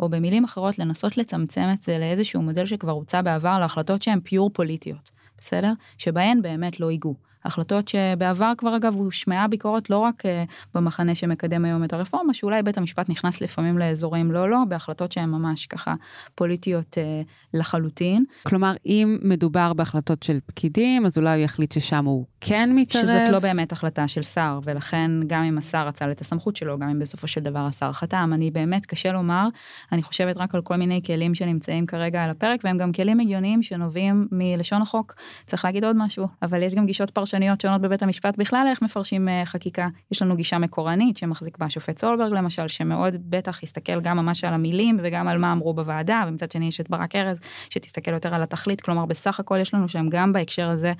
[0.00, 4.50] או במילים אחרות, לנסות לצמצם את זה לאיזשהו מודל שכבר הוצע בעבר להחלטות שהן פיור
[4.50, 5.72] פוליטיות, בסדר?
[5.98, 7.14] שבהן באמת לא ייגעו.
[7.46, 12.62] החלטות שבעבר כבר אגב הושמעה ביקורת לא רק אה, במחנה שמקדם היום את הרפורמה, שאולי
[12.62, 15.94] בית המשפט נכנס לפעמים לאזורים לא לא, בהחלטות שהן ממש ככה
[16.34, 17.22] פוליטיות אה,
[17.54, 18.24] לחלוטין.
[18.42, 23.04] כלומר, אם מדובר בהחלטות של פקידים, אז אולי הוא יחליט ששם הוא כן מתערב.
[23.06, 26.88] שזאת לא באמת החלטה של שר, ולכן גם אם השר רצה את הסמכות שלו, גם
[26.88, 29.48] אם בסופו של דבר השר חתם, אני באמת קשה לומר,
[29.92, 33.62] אני חושבת רק על כל מיני כלים שנמצאים כרגע על הפרק, והם גם כלים הגיוניים
[33.62, 35.14] שנובעים מלשון החוק.
[35.46, 37.35] צריך להגיד עוד משהו, אבל יש גם גישות פרשניות.
[37.36, 39.88] פרשניות שונות בבית המשפט בכלל איך מפרשים אה, חקיקה.
[40.12, 44.54] יש לנו גישה מקורנית שמחזיק בה השופט סולברג למשל, שמאוד בטח יסתכל גם ממש על
[44.54, 48.42] המילים וגם על מה אמרו בוועדה, ומצד שני יש את ברק ארז שתסתכל יותר על
[48.42, 50.92] התכלית, כלומר בסך הכל יש לנו שם גם בהקשר הזה.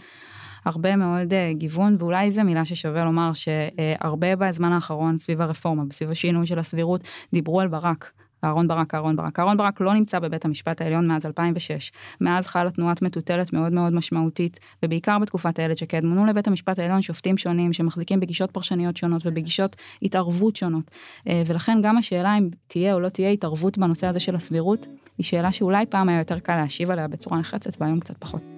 [0.65, 5.83] הרבה מאוד uh, גיוון ואולי זו מילה ששווה לומר שהרבה uh, בזמן האחרון סביב הרפורמה,
[5.93, 8.13] סביב השינוי של הסבירות, דיברו על ברק.
[8.45, 9.39] אהרון ברק, אהרון ברק.
[9.39, 11.93] אהרון ברק לא נמצא בבית המשפט העליון מאז 2006.
[12.21, 17.03] מאז חלה תנועת מטוטלת מאוד מאוד משמעותית, ובעיקר בתקופת איילת שקד מונו לבית המשפט העליון
[17.03, 20.91] שופטים שונים שמחזיקים בגישות פרשניות שונות ובגישות התערבות שונות.
[21.29, 24.87] אה, ולכן גם השאלה אם תהיה או לא תהיה התערבות בנושא הזה של הסבירות,
[25.19, 28.56] היא שאלה שאולי פעם היה יותר קל להשיב עליה בצורה נחרצת והיום קצת פחות.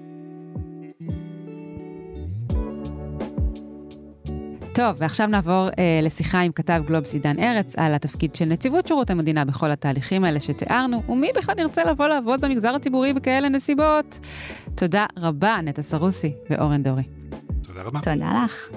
[4.72, 9.10] טוב, ועכשיו נעבור אה, לשיחה עם כתב גלובס עידן ארץ על התפקיד של נציבות שירות
[9.10, 14.18] המדינה בכל התהליכים האלה שתיארנו, ומי בכלל ירצה לבוא לעבוד במגזר הציבורי בכאלה נסיבות.
[14.74, 17.02] תודה רבה, נטע סרוסי ואורן דורי.
[17.62, 18.00] תודה רבה.
[18.00, 18.68] תודה לך.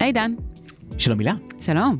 [0.00, 0.34] היי דן.
[1.02, 1.34] שלום הילה.
[1.60, 1.96] שלום.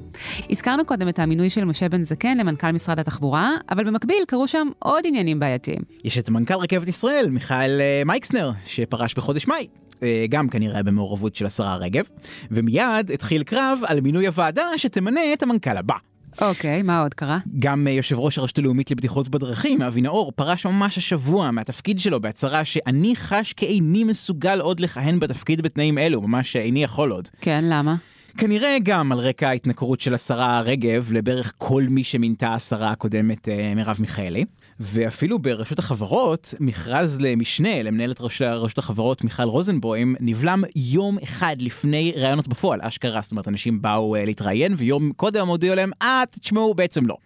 [0.51, 4.69] הזכרנו קודם את המינוי של משה בן זקן למנכ"ל משרד התחבורה, אבל במקביל קרו שם
[4.79, 5.81] עוד עניינים בעייתיים.
[6.05, 9.67] יש את מנכ"ל רכבת ישראל, מיכאל אה, מייקסנר, שפרש בחודש מאי.
[10.03, 12.05] אה, גם כנראה במעורבות של השרה רגב,
[12.51, 15.95] ומיד התחיל קרב על מינוי הוועדה שתמנה את המנכ"ל הבא.
[16.41, 17.39] אוקיי, okay, מה עוד קרה?
[17.59, 22.21] גם אה, יושב ראש הרשות הלאומית לבטיחות בדרכים, אבי נאור, פרש ממש השבוע מהתפקיד שלו
[22.21, 27.29] בהצהרה שאני חש כאיני מסוגל עוד לכהן בתפקיד בתנאים אלו, ממש איני יכול עוד.
[27.41, 27.97] כן, למה?
[28.39, 33.75] כנראה גם על רקע ההתנכרות של השרה רגב לבערך כל מי שמינתה השרה הקודמת אה,
[33.75, 34.45] מרב מיכאלי.
[34.81, 42.49] ואפילו ברשות החברות, מכרז למשנה למנהלת רשות החברות מיכל רוזנבוים, נבלם יום אחד לפני ראיונות
[42.49, 47.07] בפועל, אשכרה, זאת אומרת אנשים באו uh, להתראיין ויום קודם הודיעו להם, אה, תשמעו, בעצם
[47.07, 47.17] לא.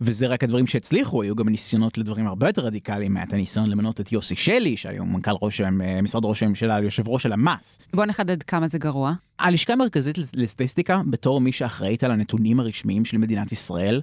[0.00, 4.00] וזה רק הדברים שהצליחו, היו גם ניסיונות לדברים הרבה יותר רדיקליים, היה את הניסיון למנות
[4.00, 5.60] את יוסי שלי, שהיום מנכ"ל ראש,
[6.02, 7.78] משרד ראש הממשלה, יושב ראש של המס.
[7.94, 9.12] בוא נחדד כמה זה גרוע.
[9.38, 14.00] הלשכה המרכזית לסטטיסטיקה, בתור מי שאחראית על הנתונים הרשמיים של מדינת ישראל,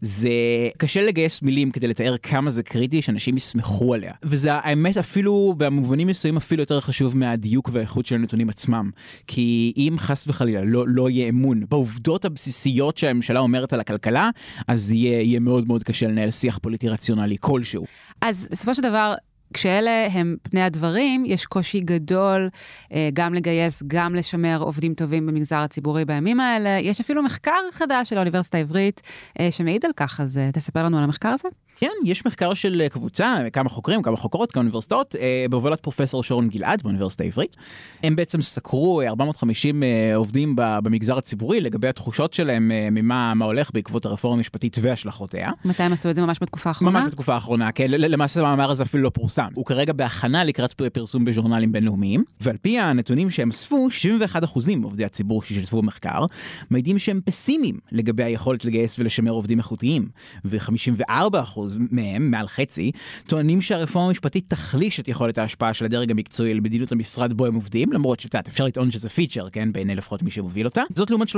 [0.00, 0.30] זה
[0.76, 4.12] קשה לגייס מילים כדי לתאר כמה זה קריטי שאנשים יסמכו עליה.
[4.22, 8.90] וזה האמת אפילו במובנים מסוימים אפילו יותר חשוב מהדיוק והאיכות של הנתונים עצמם.
[9.26, 14.30] כי אם חס וחלילה לא, לא יהיה אמון בעובדות הבסיסיות שהממשלה אומרת על הכלכלה,
[14.68, 17.84] אז יהיה, יהיה מאוד מאוד קשה לנהל שיח פוליטי רציונלי כלשהו.
[18.20, 19.14] אז בסופו של דבר,
[19.54, 22.48] כשאלה הם פני הדברים, יש קושי גדול
[22.92, 26.78] אה, גם לגייס, גם לשמר עובדים טובים במגזר הציבורי בימים האלה.
[26.82, 29.02] יש אפילו מחקר חדש של האוניברסיטה העברית
[29.40, 31.48] אה, שמעיד על כך, אז אה, תספר לנו על המחקר הזה.
[31.78, 36.22] כן, יש מחקר של אה, קבוצה, כמה חוקרים, כמה חוקרות, כמה אוניברסיטאות, אה, בהובלת פרופסור
[36.22, 37.56] שרון גלעד באוניברסיטה העברית.
[38.02, 44.06] הם בעצם סקרו 450 אה, עובדים במגזר הציבורי לגבי התחושות שלהם ממה מה הולך בעקבות
[44.06, 45.50] הרפורמה המשפטית והשלכותיה.
[45.64, 47.00] מתי הם עשו את זה ממש בתקופה האחרונה?
[47.00, 49.48] ממש בתקופה האחרונה, כן, למעשה המאמר הזה אפילו לא פורסם.
[49.54, 53.88] הוא כרגע בהכנה לקראת פרסום בז'ורנלים בינלאומיים, ועל פי הנתונים שהם אספו,
[54.34, 56.24] 71% מעובדי הציבור שהשתתפו במחקר,
[56.70, 60.08] מעידים שהם פסימיים לגבי היכולת לגייס ולשמר עובדים איכותיים,
[60.44, 62.92] ו-54% מהם, מעל חצי,
[63.26, 67.54] טוענים שהרפורמה המשפטית תחליש את יכולת ההשפעה של הדרג המקצועי על מדיניות המשרד בו הם
[67.54, 70.82] עובדים, למרות שאת יודעת, אפשר לטעון שזה פיצ'ר, כן, בעיני לפחות מי שמוביל אותה.
[70.94, 71.32] זאת לעומת 34%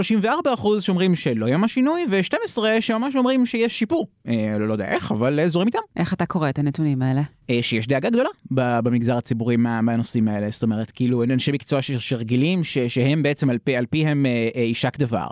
[0.81, 4.07] שאומרים שלא יהיה ממש שינוי, ו-12 שממש אומרים שיש שיפור.
[4.29, 5.79] אה, לא יודע איך, אבל אה, זורם איתם.
[5.97, 7.23] איך אתה קורא את הנתונים האלה?
[7.51, 11.83] אה, שיש דאגה גדולה במגזר הציבורי מה, מהנושאים האלה, זאת אומרת, כאילו, אין אנשי מקצוע
[11.83, 14.27] שרגילים, שהם בעצם על פי, על פי הם
[14.57, 15.27] יישק דבר.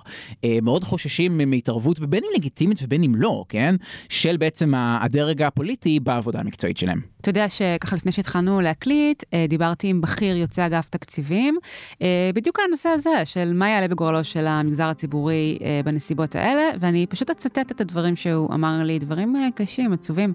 [0.63, 3.75] מאוד חוששים מהתערבות, בין אם לגיטימית ובין אם לא, כן?
[4.09, 7.01] של בעצם הדרג הפוליטי בעבודה המקצועית שלהם.
[7.27, 11.59] אתה יודע שככה לפני שהתחלנו להקליט, אה, דיברתי עם בכיר יוצא אגף תקציבים,
[12.03, 16.63] אה, בדיוק על הנושא הזה של מה יעלה בגורלו של המגזר הציבורי אה, בנסיבות האלה,
[16.81, 20.33] ואני פשוט אצטט את הדברים שהוא אמר לי, דברים קשים, עצובים.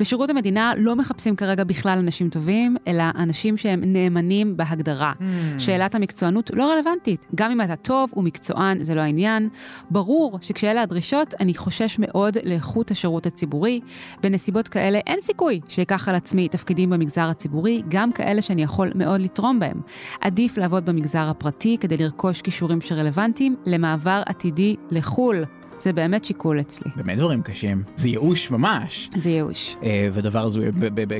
[0.00, 5.12] בשירות המדינה לא מחפשים כרגע בכלל אנשים טובים, אלא אנשים שהם נאמנים בהגדרה.
[5.18, 5.24] Mm.
[5.58, 7.26] שאלת המקצוענות לא רלוונטית.
[7.34, 9.48] גם אם אתה טוב ומקצוען, זה לא העניין.
[9.90, 13.80] ברור שכשאלה הדרישות, אני חושש מאוד לאיכות השירות הציבורי.
[14.22, 19.20] בנסיבות כאלה אין סיכוי שאקח על עצמי תפקידים במגזר הציבורי, גם כאלה שאני יכול מאוד
[19.20, 19.80] לתרום בהם.
[20.20, 25.44] עדיף לעבוד במגזר הפרטי כדי לרכוש כישורים שרלוונטיים למעבר עתידי לחו"ל.
[25.80, 26.90] זה באמת שיקול אצלי.
[26.96, 27.82] באמת דברים קשים.
[27.96, 29.10] זה ייאוש ממש.
[29.20, 29.76] זה ייאוש.
[29.82, 30.70] אה, ודבר הזה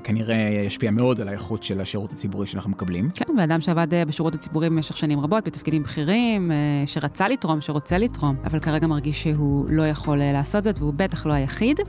[0.04, 3.10] כנראה ישפיע מאוד על האיכות של השירות הציבורי שאנחנו מקבלים.
[3.14, 7.98] כן, ואדם שעבד אה, בשירות הציבורי במשך שנים רבות, בתפקידים בכירים, אה, שרצה לתרום, שרוצה
[7.98, 11.80] לתרום, אבל כרגע מרגיש שהוא לא יכול לעשות זאת, והוא בטח לא היחיד.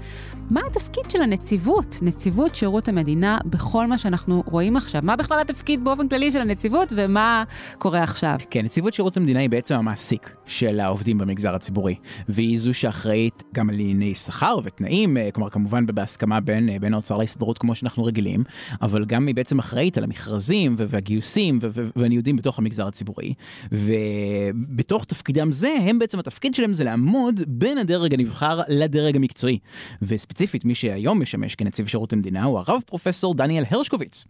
[0.50, 5.02] מה התפקיד של הנציבות, נציבות שירות המדינה, בכל מה שאנחנו רואים עכשיו?
[5.04, 7.44] מה בכלל התפקיד באופן כללי של הנציבות ומה
[7.78, 8.38] קורה עכשיו?
[8.50, 11.96] כן, נציבות שירות המדינה היא בעצם המעסיק של העובדים במגזר הציבורי,
[12.30, 16.94] והיא זו שאחראית גם על ענייני שכר ותנאים, אה, כלומר כמובן בהסכמה בין, אה, בין
[16.94, 18.44] האוצר להסתדרות כמו שאנחנו רגילים,
[18.82, 21.60] אבל גם היא בעצם אחראית על המכרזים והגיוסים
[21.96, 23.34] והניודים בתוך המגזר הציבורי,
[23.72, 29.60] ובתוך תפקידם זה, הם בעצם התפקיד שלהם זה לעמוד בין הדרג הנבחר לדרג המקצועי.
[30.02, 34.26] וספציפית ספציפית, מי שהיום משמש כנציב שירות המדינה הוא הרב פרופסור דניאל הרשקוביץ.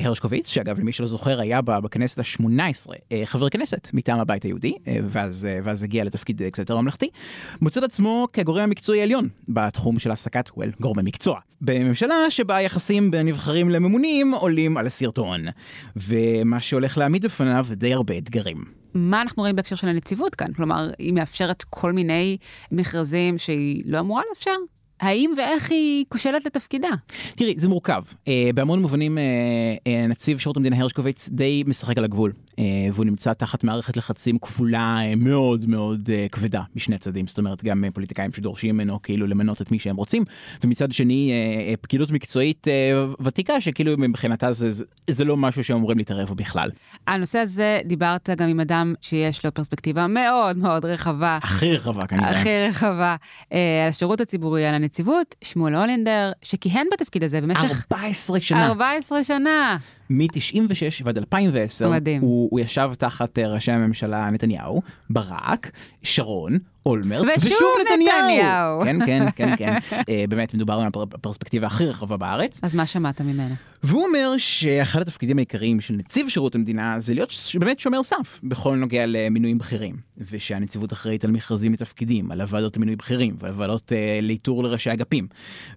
[0.00, 5.47] הרשקוביץ, שאגב, למי שלא זוכר, היה בכנסת ה-18 אה, חבר כנסת מטעם הבית היהודי, ואז,
[5.64, 7.08] ואז הגיע לתפקיד קצת יותר ממלכתי,
[7.60, 11.40] מוצא את עצמו כגורם המקצועי העליון בתחום של העסקת, well, גורמי מקצוע.
[11.60, 15.44] בממשלה שבה היחסים בין נבחרים לממונים עולים על הסרטון,
[15.96, 18.64] ומה שהולך להעמיד בפניו די הרבה אתגרים.
[18.94, 20.52] מה אנחנו רואים בהקשר של הנציבות כאן?
[20.52, 22.36] כלומר, היא מאפשרת כל מיני
[22.72, 24.54] מכרזים שהיא לא אמורה לאפשר?
[25.00, 26.88] האם ואיך היא כושלת לתפקידה?
[27.36, 28.02] תראי, זה מורכב.
[28.12, 29.20] Uh, בהמון מובנים uh,
[29.88, 32.54] uh, נציב שירות המדינה הרשקוביץ די משחק על הגבול, uh,
[32.92, 37.26] והוא נמצא תחת מערכת לחצים כפולה uh, מאוד מאוד uh, כבדה משני צדדים.
[37.26, 40.24] זאת אומרת, גם uh, פוליטיקאים שדורשים ממנו כאילו למנות את מי שהם רוצים,
[40.64, 45.64] ומצד שני uh, uh, פקידות מקצועית uh, ותיקה שכאילו מבחינתה זה, זה, זה לא משהו
[45.64, 46.70] שהם אמורים להתערב בו בכלל.
[47.06, 51.38] הנושא הזה, דיברת גם עם אדם שיש לו פרספקטיבה מאוד מאוד רחבה.
[51.42, 52.40] הכי רחבה כנראה.
[52.40, 53.16] הכי רחבה.
[53.42, 57.84] uh, על השירות הציבורי, על הנציבות, שמואל הולנדר, שכיהן בתפקיד הזה במשך...
[57.92, 58.66] 14 שנה.
[58.66, 59.76] 14 שנה.
[60.10, 62.20] מ-96 ועד 2010, מדהים.
[62.20, 65.70] הוא, הוא ישב תחת אה, ראשי הממשלה נתניהו, ברק,
[66.02, 68.80] שרון, אולמרט, ושוב, ושוב נתניהו.
[68.82, 69.06] נתניהו.
[69.06, 70.00] כן, כן, כן, כן.
[70.00, 72.60] uh, באמת מדובר בפרספקטיבה הכי רחבה בארץ.
[72.62, 73.54] אז מה שמעת ממנו?
[73.82, 78.76] והוא אומר שאחד התפקידים העיקריים של נציב שירות המדינה זה להיות באמת שומר סף בכל
[78.76, 79.96] נוגע למינויים בכירים.
[80.30, 85.26] ושהנציבות אחראית על מכרזים מתפקידים, על הוועדות למינוי בכירים ועל ועדות uh, לאיתור לראשי אגפים.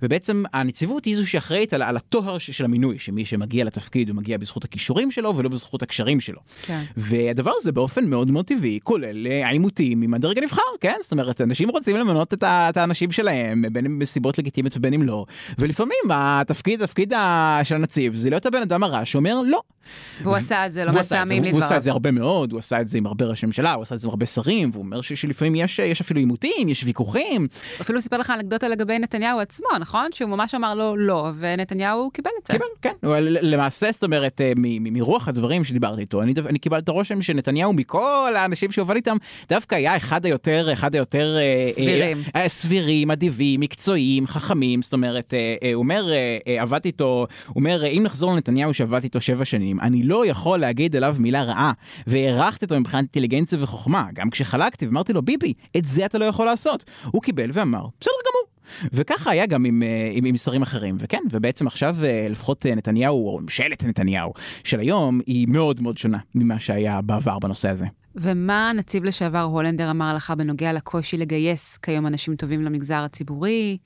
[0.02, 4.38] ובעצם הנציבות היא זו שאחראית על, על הטוהר של המינוי, שמי שמגיע לתפקיד הוא מגיע
[4.38, 6.40] בזכות הכישורים שלו ולא בזכות הקשרים שלו.
[6.62, 6.82] כן.
[6.98, 10.96] והדבר הזה באופן מאוד מאוד טבעי כולל אה, עימותים עם הדרג הנבחר, כן?
[11.02, 14.94] זאת אומרת, אנשים רוצים למנות את, ה- את האנשים שלהם, בין אם בסיבות לגיטימיות ובין
[14.94, 15.26] אם לא,
[15.60, 17.14] ולפעמים התפקיד, התפקיד
[17.64, 19.62] של הנציב זה להיות הבן אדם הרע שאומר לא.
[20.24, 21.94] והוא עשה את זה לא מעט פעמים הוא- הוא עשה את זה לדבריו.
[21.94, 24.10] הרבה מאוד, הוא עשה את זה עם הרבה ראשי ממשלה, הוא עשה את זה עם
[24.10, 27.48] הרבה שרים, והוא אומר ש- שלפעמים יש, יש אפילו עימותים, יש ויכוחים,
[27.82, 30.08] אפילו סיפר לך אנקדוטה לגבי נתניהו עצמו, נכון?
[30.14, 32.54] שהוא ממש אמר לו לא, ונתניהו קיבל את זה.
[32.54, 32.94] קיבל, כן.
[33.42, 38.34] למעשה, זאת אומרת, אה, מרוח הדברים שדיברתי איתו, אני, אני קיבלתי את הרושם שנתניהו מכל
[38.36, 39.18] האנשים שהוא עובד איתם,
[39.50, 41.38] דווקא היה אחד היותר, אחד היותר...
[41.38, 42.18] אה, סבירים.
[42.36, 46.88] אה, אה, סבירים, אדיבים, מקצועיים, חכמים, זאת אומרת, אה, אה, הוא אומר, אה, אה, עבדתי
[46.88, 50.96] איתו, הוא אומר, אה, אם נחזור לנתניהו שעבדתי איתו שבע שנים, אני לא יכול להגיד
[50.96, 51.72] עליו מילה רעה,
[52.08, 56.46] והערכתי אותו מבחינת אינטליגנציה וחוכמה, גם כשחלקתי ואמרתי לו, ביבי, את זה אתה לא יכול
[56.46, 56.84] לעשות.
[57.06, 58.51] הוא קיבל ואמר, בסדר גמור.
[58.94, 62.76] וככה היה גם עם, אה, עם, עם שרים אחרים, וכן, ובעצם עכשיו אה, לפחות אה,
[62.76, 67.86] נתניהו, או ממשלת נתניהו של היום, היא מאוד מאוד שונה ממה שהיה בעבר בנושא הזה.
[68.16, 73.78] ומה הנציב לשעבר הולנדר אמר לך בנוגע לקושי לגייס כיום אנשים טובים למגזר הציבורי,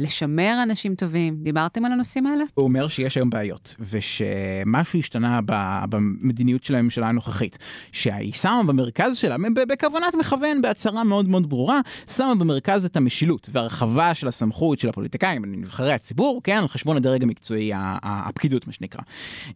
[0.00, 1.36] לשמר אנשים טובים?
[1.42, 2.44] דיברתם על הנושאים האלה?
[2.54, 5.40] הוא אומר שיש היום בעיות, ושמשהו השתנה
[5.88, 7.58] במדיניות של הממשלה הנוכחית,
[7.92, 9.36] שהיא שמה במרכז שלה,
[9.68, 11.80] בכוונת מכוון, בהצהרה מאוד מאוד ברורה,
[12.16, 17.22] שמה במרכז את המשילות והרחבה של הסמכות של הפוליטיקאים, נבחרי הציבור, כן, על חשבון הדרג
[17.22, 19.00] המקצועי, הפקידות מה שנקרא.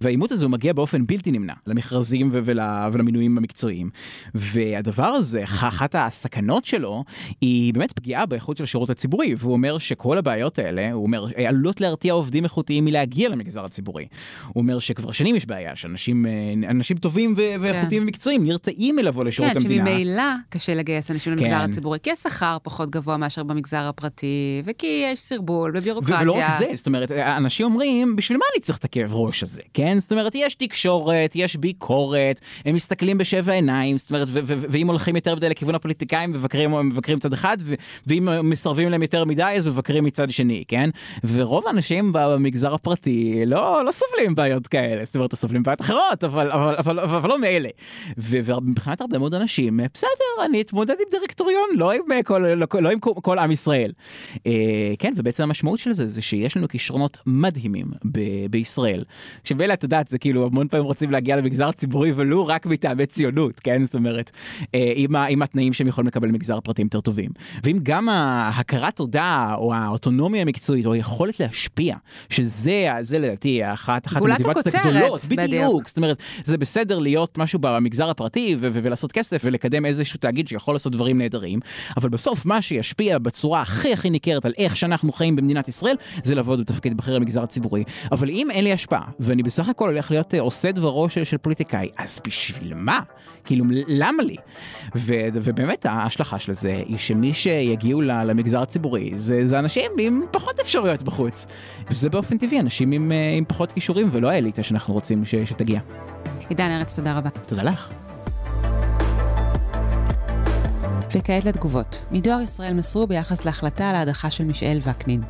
[0.00, 3.90] והעימות הזה הוא מגיע באופן בלתי נמנע למכרזים ולמינויים המקצועיים.
[4.34, 7.05] והדבר הזה, אח- אחת הסכנות שלו,
[7.40, 11.80] היא באמת פגיעה באיכות של השירות הציבורי, והוא אומר שכל הבעיות האלה, הוא אומר, עלולות
[11.80, 14.07] להרתיע עובדים איכותיים מלהגיע למגזר הציבורי.
[14.49, 19.24] הוא אומר שכבר שנים יש בעיה, שאנשים אה, אנשים טובים ו- ואיכותיים ומקצועיים נרתעים מלבוא
[19.24, 19.86] לשירות כן, המדינה.
[19.86, 21.70] שממילא קשה לגייס אנשים למגזר כן.
[21.70, 26.22] הציבורי, כי השכר פחות גבוה מאשר במגזר הפרטי, וכי יש סרבול וביורוקרטיה.
[26.22, 29.62] ולא רק זה, זאת אומרת, אנשים אומרים, בשביל מה אני צריך את הכאב ראש הזה,
[29.74, 30.01] כן?
[30.01, 35.34] זאת אומרת, יש תקשורת, יש ביקורת, הם מסתכלים בשבע עיניים, זאת אומרת, ואם הולכים יותר
[35.34, 37.57] מדי לכיוון הפוליטיקאים, מבקרים, צד אחד,
[38.07, 40.91] ואם מסרבים להם יותר מדי, אז מבקרים מצד שני, כן?
[41.24, 46.51] ורוב האנשים במגזר הפרטי לא, לא סובלים בעיות כאלה, זאת אומרת, סובלים בעיות אחרות, אבל,
[46.51, 47.68] אבל, אבל, אבל, אבל לא מאלה.
[48.18, 52.99] ומבחינת הרבה מאוד אנשים, בסדר, אני אתמודד עם דירקטוריון, לא עם כל, לא, לא עם
[53.01, 53.93] כל, כל עם ישראל.
[54.47, 59.05] אה, כן, ובעצם המשמעות של זה, זה שיש לנו כישרונות מדהימים ב- בישראל.
[59.45, 63.61] שמילא את יודעת, זה כאילו המון פעמים רוצים להגיע למגזר הציבורי, ולו רק מטעמי ציונות,
[63.61, 63.85] כן?
[63.85, 64.30] זאת אומרת,
[64.74, 67.30] אה, עם, עם התנאים שהם יכולים לקבל במגזר פרטים יותר טובים.
[67.64, 71.97] ואם גם ההכרת תודה, או האוטונומיה המקצועית, או היכולת להשפיע,
[72.31, 75.41] שזה, זה לדעתי, אחת, המוטיבציות הגדולות, בדיוק.
[75.41, 75.89] בדיוק.
[75.89, 80.49] זאת אומרת, זה בסדר להיות משהו במגזר הפרטי ו- ו- ולעשות כסף ולקדם איזשהו תאגיד
[80.49, 81.61] שיכול לעשות דברים נהדרים,
[81.97, 86.35] אבל בסוף מה שישפיע בצורה הכי הכי ניכרת על איך שאנחנו חיים במדינת ישראל, זה
[86.35, 87.85] לעבוד בתפקיד בכיר במגזר הציבורי.
[88.12, 91.37] אבל אם אין לי השפעה, ואני בסך הכל הולך להיות אה, עושה דברו של, של
[91.37, 93.01] פוליטיקאי, אז בשביל מה?
[93.45, 94.36] כאילו, למה לי?
[94.97, 100.61] ו- ובאמת ההשלכה של זה היא שמי שיגיעו למגזר הציבורי זה, זה אנשים עם פחות
[100.61, 101.47] אפשרויות בחוץ.
[101.90, 105.80] וזה באופן טבעי, אנשים עם, אה, עם פחות כישורים ולא האליטה שאנחנו רוצים ש- שתגיע.
[106.49, 107.30] עידן ארץ, תודה רבה.
[107.30, 107.90] תודה לך.
[111.14, 112.04] וכעת לתגובות.
[112.10, 115.22] מדואר ישראל מסרו ביחס להחלטה על ההדחה של מישאל וקנין.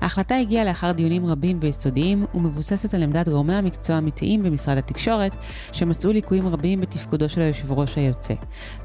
[0.00, 5.36] ההחלטה הגיעה לאחר דיונים רבים ויסודיים ומבוססת על עמדת גורמי המקצוע האמיתיים במשרד התקשורת,
[5.72, 8.34] שמצאו ליקויים רבים בתפקודו של היושב ראש היוצא.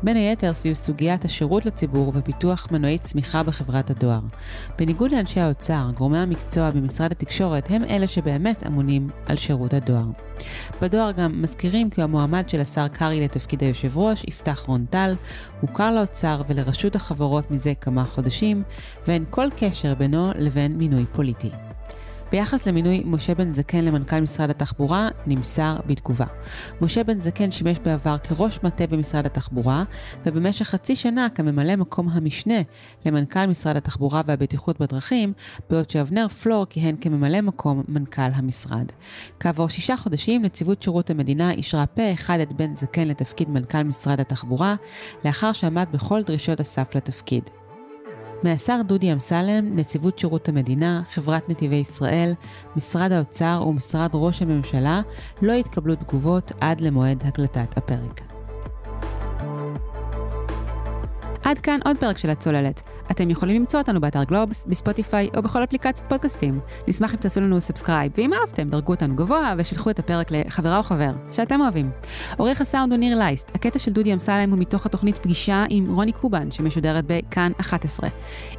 [0.03, 4.21] בין היתר סביב סוגיית השירות לציבור ופיתוח מנועי צמיחה בחברת הדואר.
[4.77, 10.05] בניגוד לאנשי האוצר, גורמי המקצוע במשרד התקשורת הם אלה שבאמת אמונים על שירות הדואר.
[10.81, 15.13] בדואר גם מזכירים כי המועמד של השר קרעי לתפקיד היושב ראש, יפתח רון טל,
[15.61, 18.63] הוכר לאוצר ולרשות החברות מזה כמה חודשים,
[19.07, 21.49] ואין כל קשר בינו לבין מינוי פוליטי.
[22.32, 26.25] ביחס למינוי משה בן זקן למנכ"ל משרד התחבורה, נמסר בתגובה.
[26.82, 29.84] משה בן זקן שימש בעבר כראש מטה במשרד התחבורה,
[30.25, 32.61] ובמשך חצי שנה כממלא מקום המשנה
[33.05, 35.34] למנכ"ל משרד התחבורה והבטיחות בדרכים,
[35.69, 38.86] בעוד שאבנר פלור כיהן כממלא מקום מנכ"ל המשרד.
[39.39, 44.19] כעבור שישה חודשים, נציבות שירות המדינה אישרה פה אחד את בן זקן לתפקיד מנכ"ל משרד
[44.19, 44.75] התחבורה,
[45.25, 47.61] לאחר שעמד בכל דרישות הסף לתפקיד.
[48.43, 52.33] מהשר דודי אמסלם, נציבות שירות המדינה, חברת נתיבי ישראל,
[52.75, 55.01] משרד האוצר ומשרד ראש הממשלה
[55.41, 58.30] לא התקבלו תגובות עד למועד הקלטת הפרק.
[61.43, 62.81] עד כאן עוד פרק של הצוללת.
[63.11, 66.59] אתם יכולים למצוא אותנו באתר גלובס, בספוטיפיי או בכל אפליקציית פודקאסטים.
[66.87, 70.83] נשמח אם תעשו לנו subscribe, ואם אהבתם, דרגו אותנו גבוה ושילחו את הפרק לחברה או
[70.83, 71.89] חבר, שאתם אוהבים.
[72.37, 76.11] עורך הסאונד הוא ניר לייסט, הקטע של דודי אמסלם הוא מתוך התוכנית פגישה עם רוני
[76.11, 78.09] קובן, שמשודרת בכאן 11.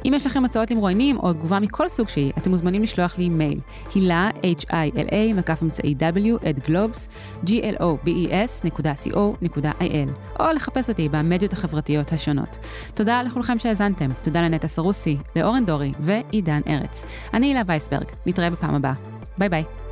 [0.05, 3.59] אם יש לכם הצעות למרואיינים או תגובה מכל סוג שהיא, אתם מוזמנים לשלוח לי מייל,
[3.95, 6.03] הילה, h-i-l-a, מקף אמצעי w,
[6.49, 7.09] at גלובס,
[7.45, 10.09] globes.co.il,
[10.39, 12.57] או לחפש אותי במדיות החברתיות השונות.
[12.93, 17.05] תודה לכולכם שהאזנתם, תודה לנטע סרוסי, לאורן דורי ועידן ארץ.
[17.33, 18.93] אני הילה וייסברג, נתראה בפעם הבאה.
[19.37, 19.82] ביי ביי.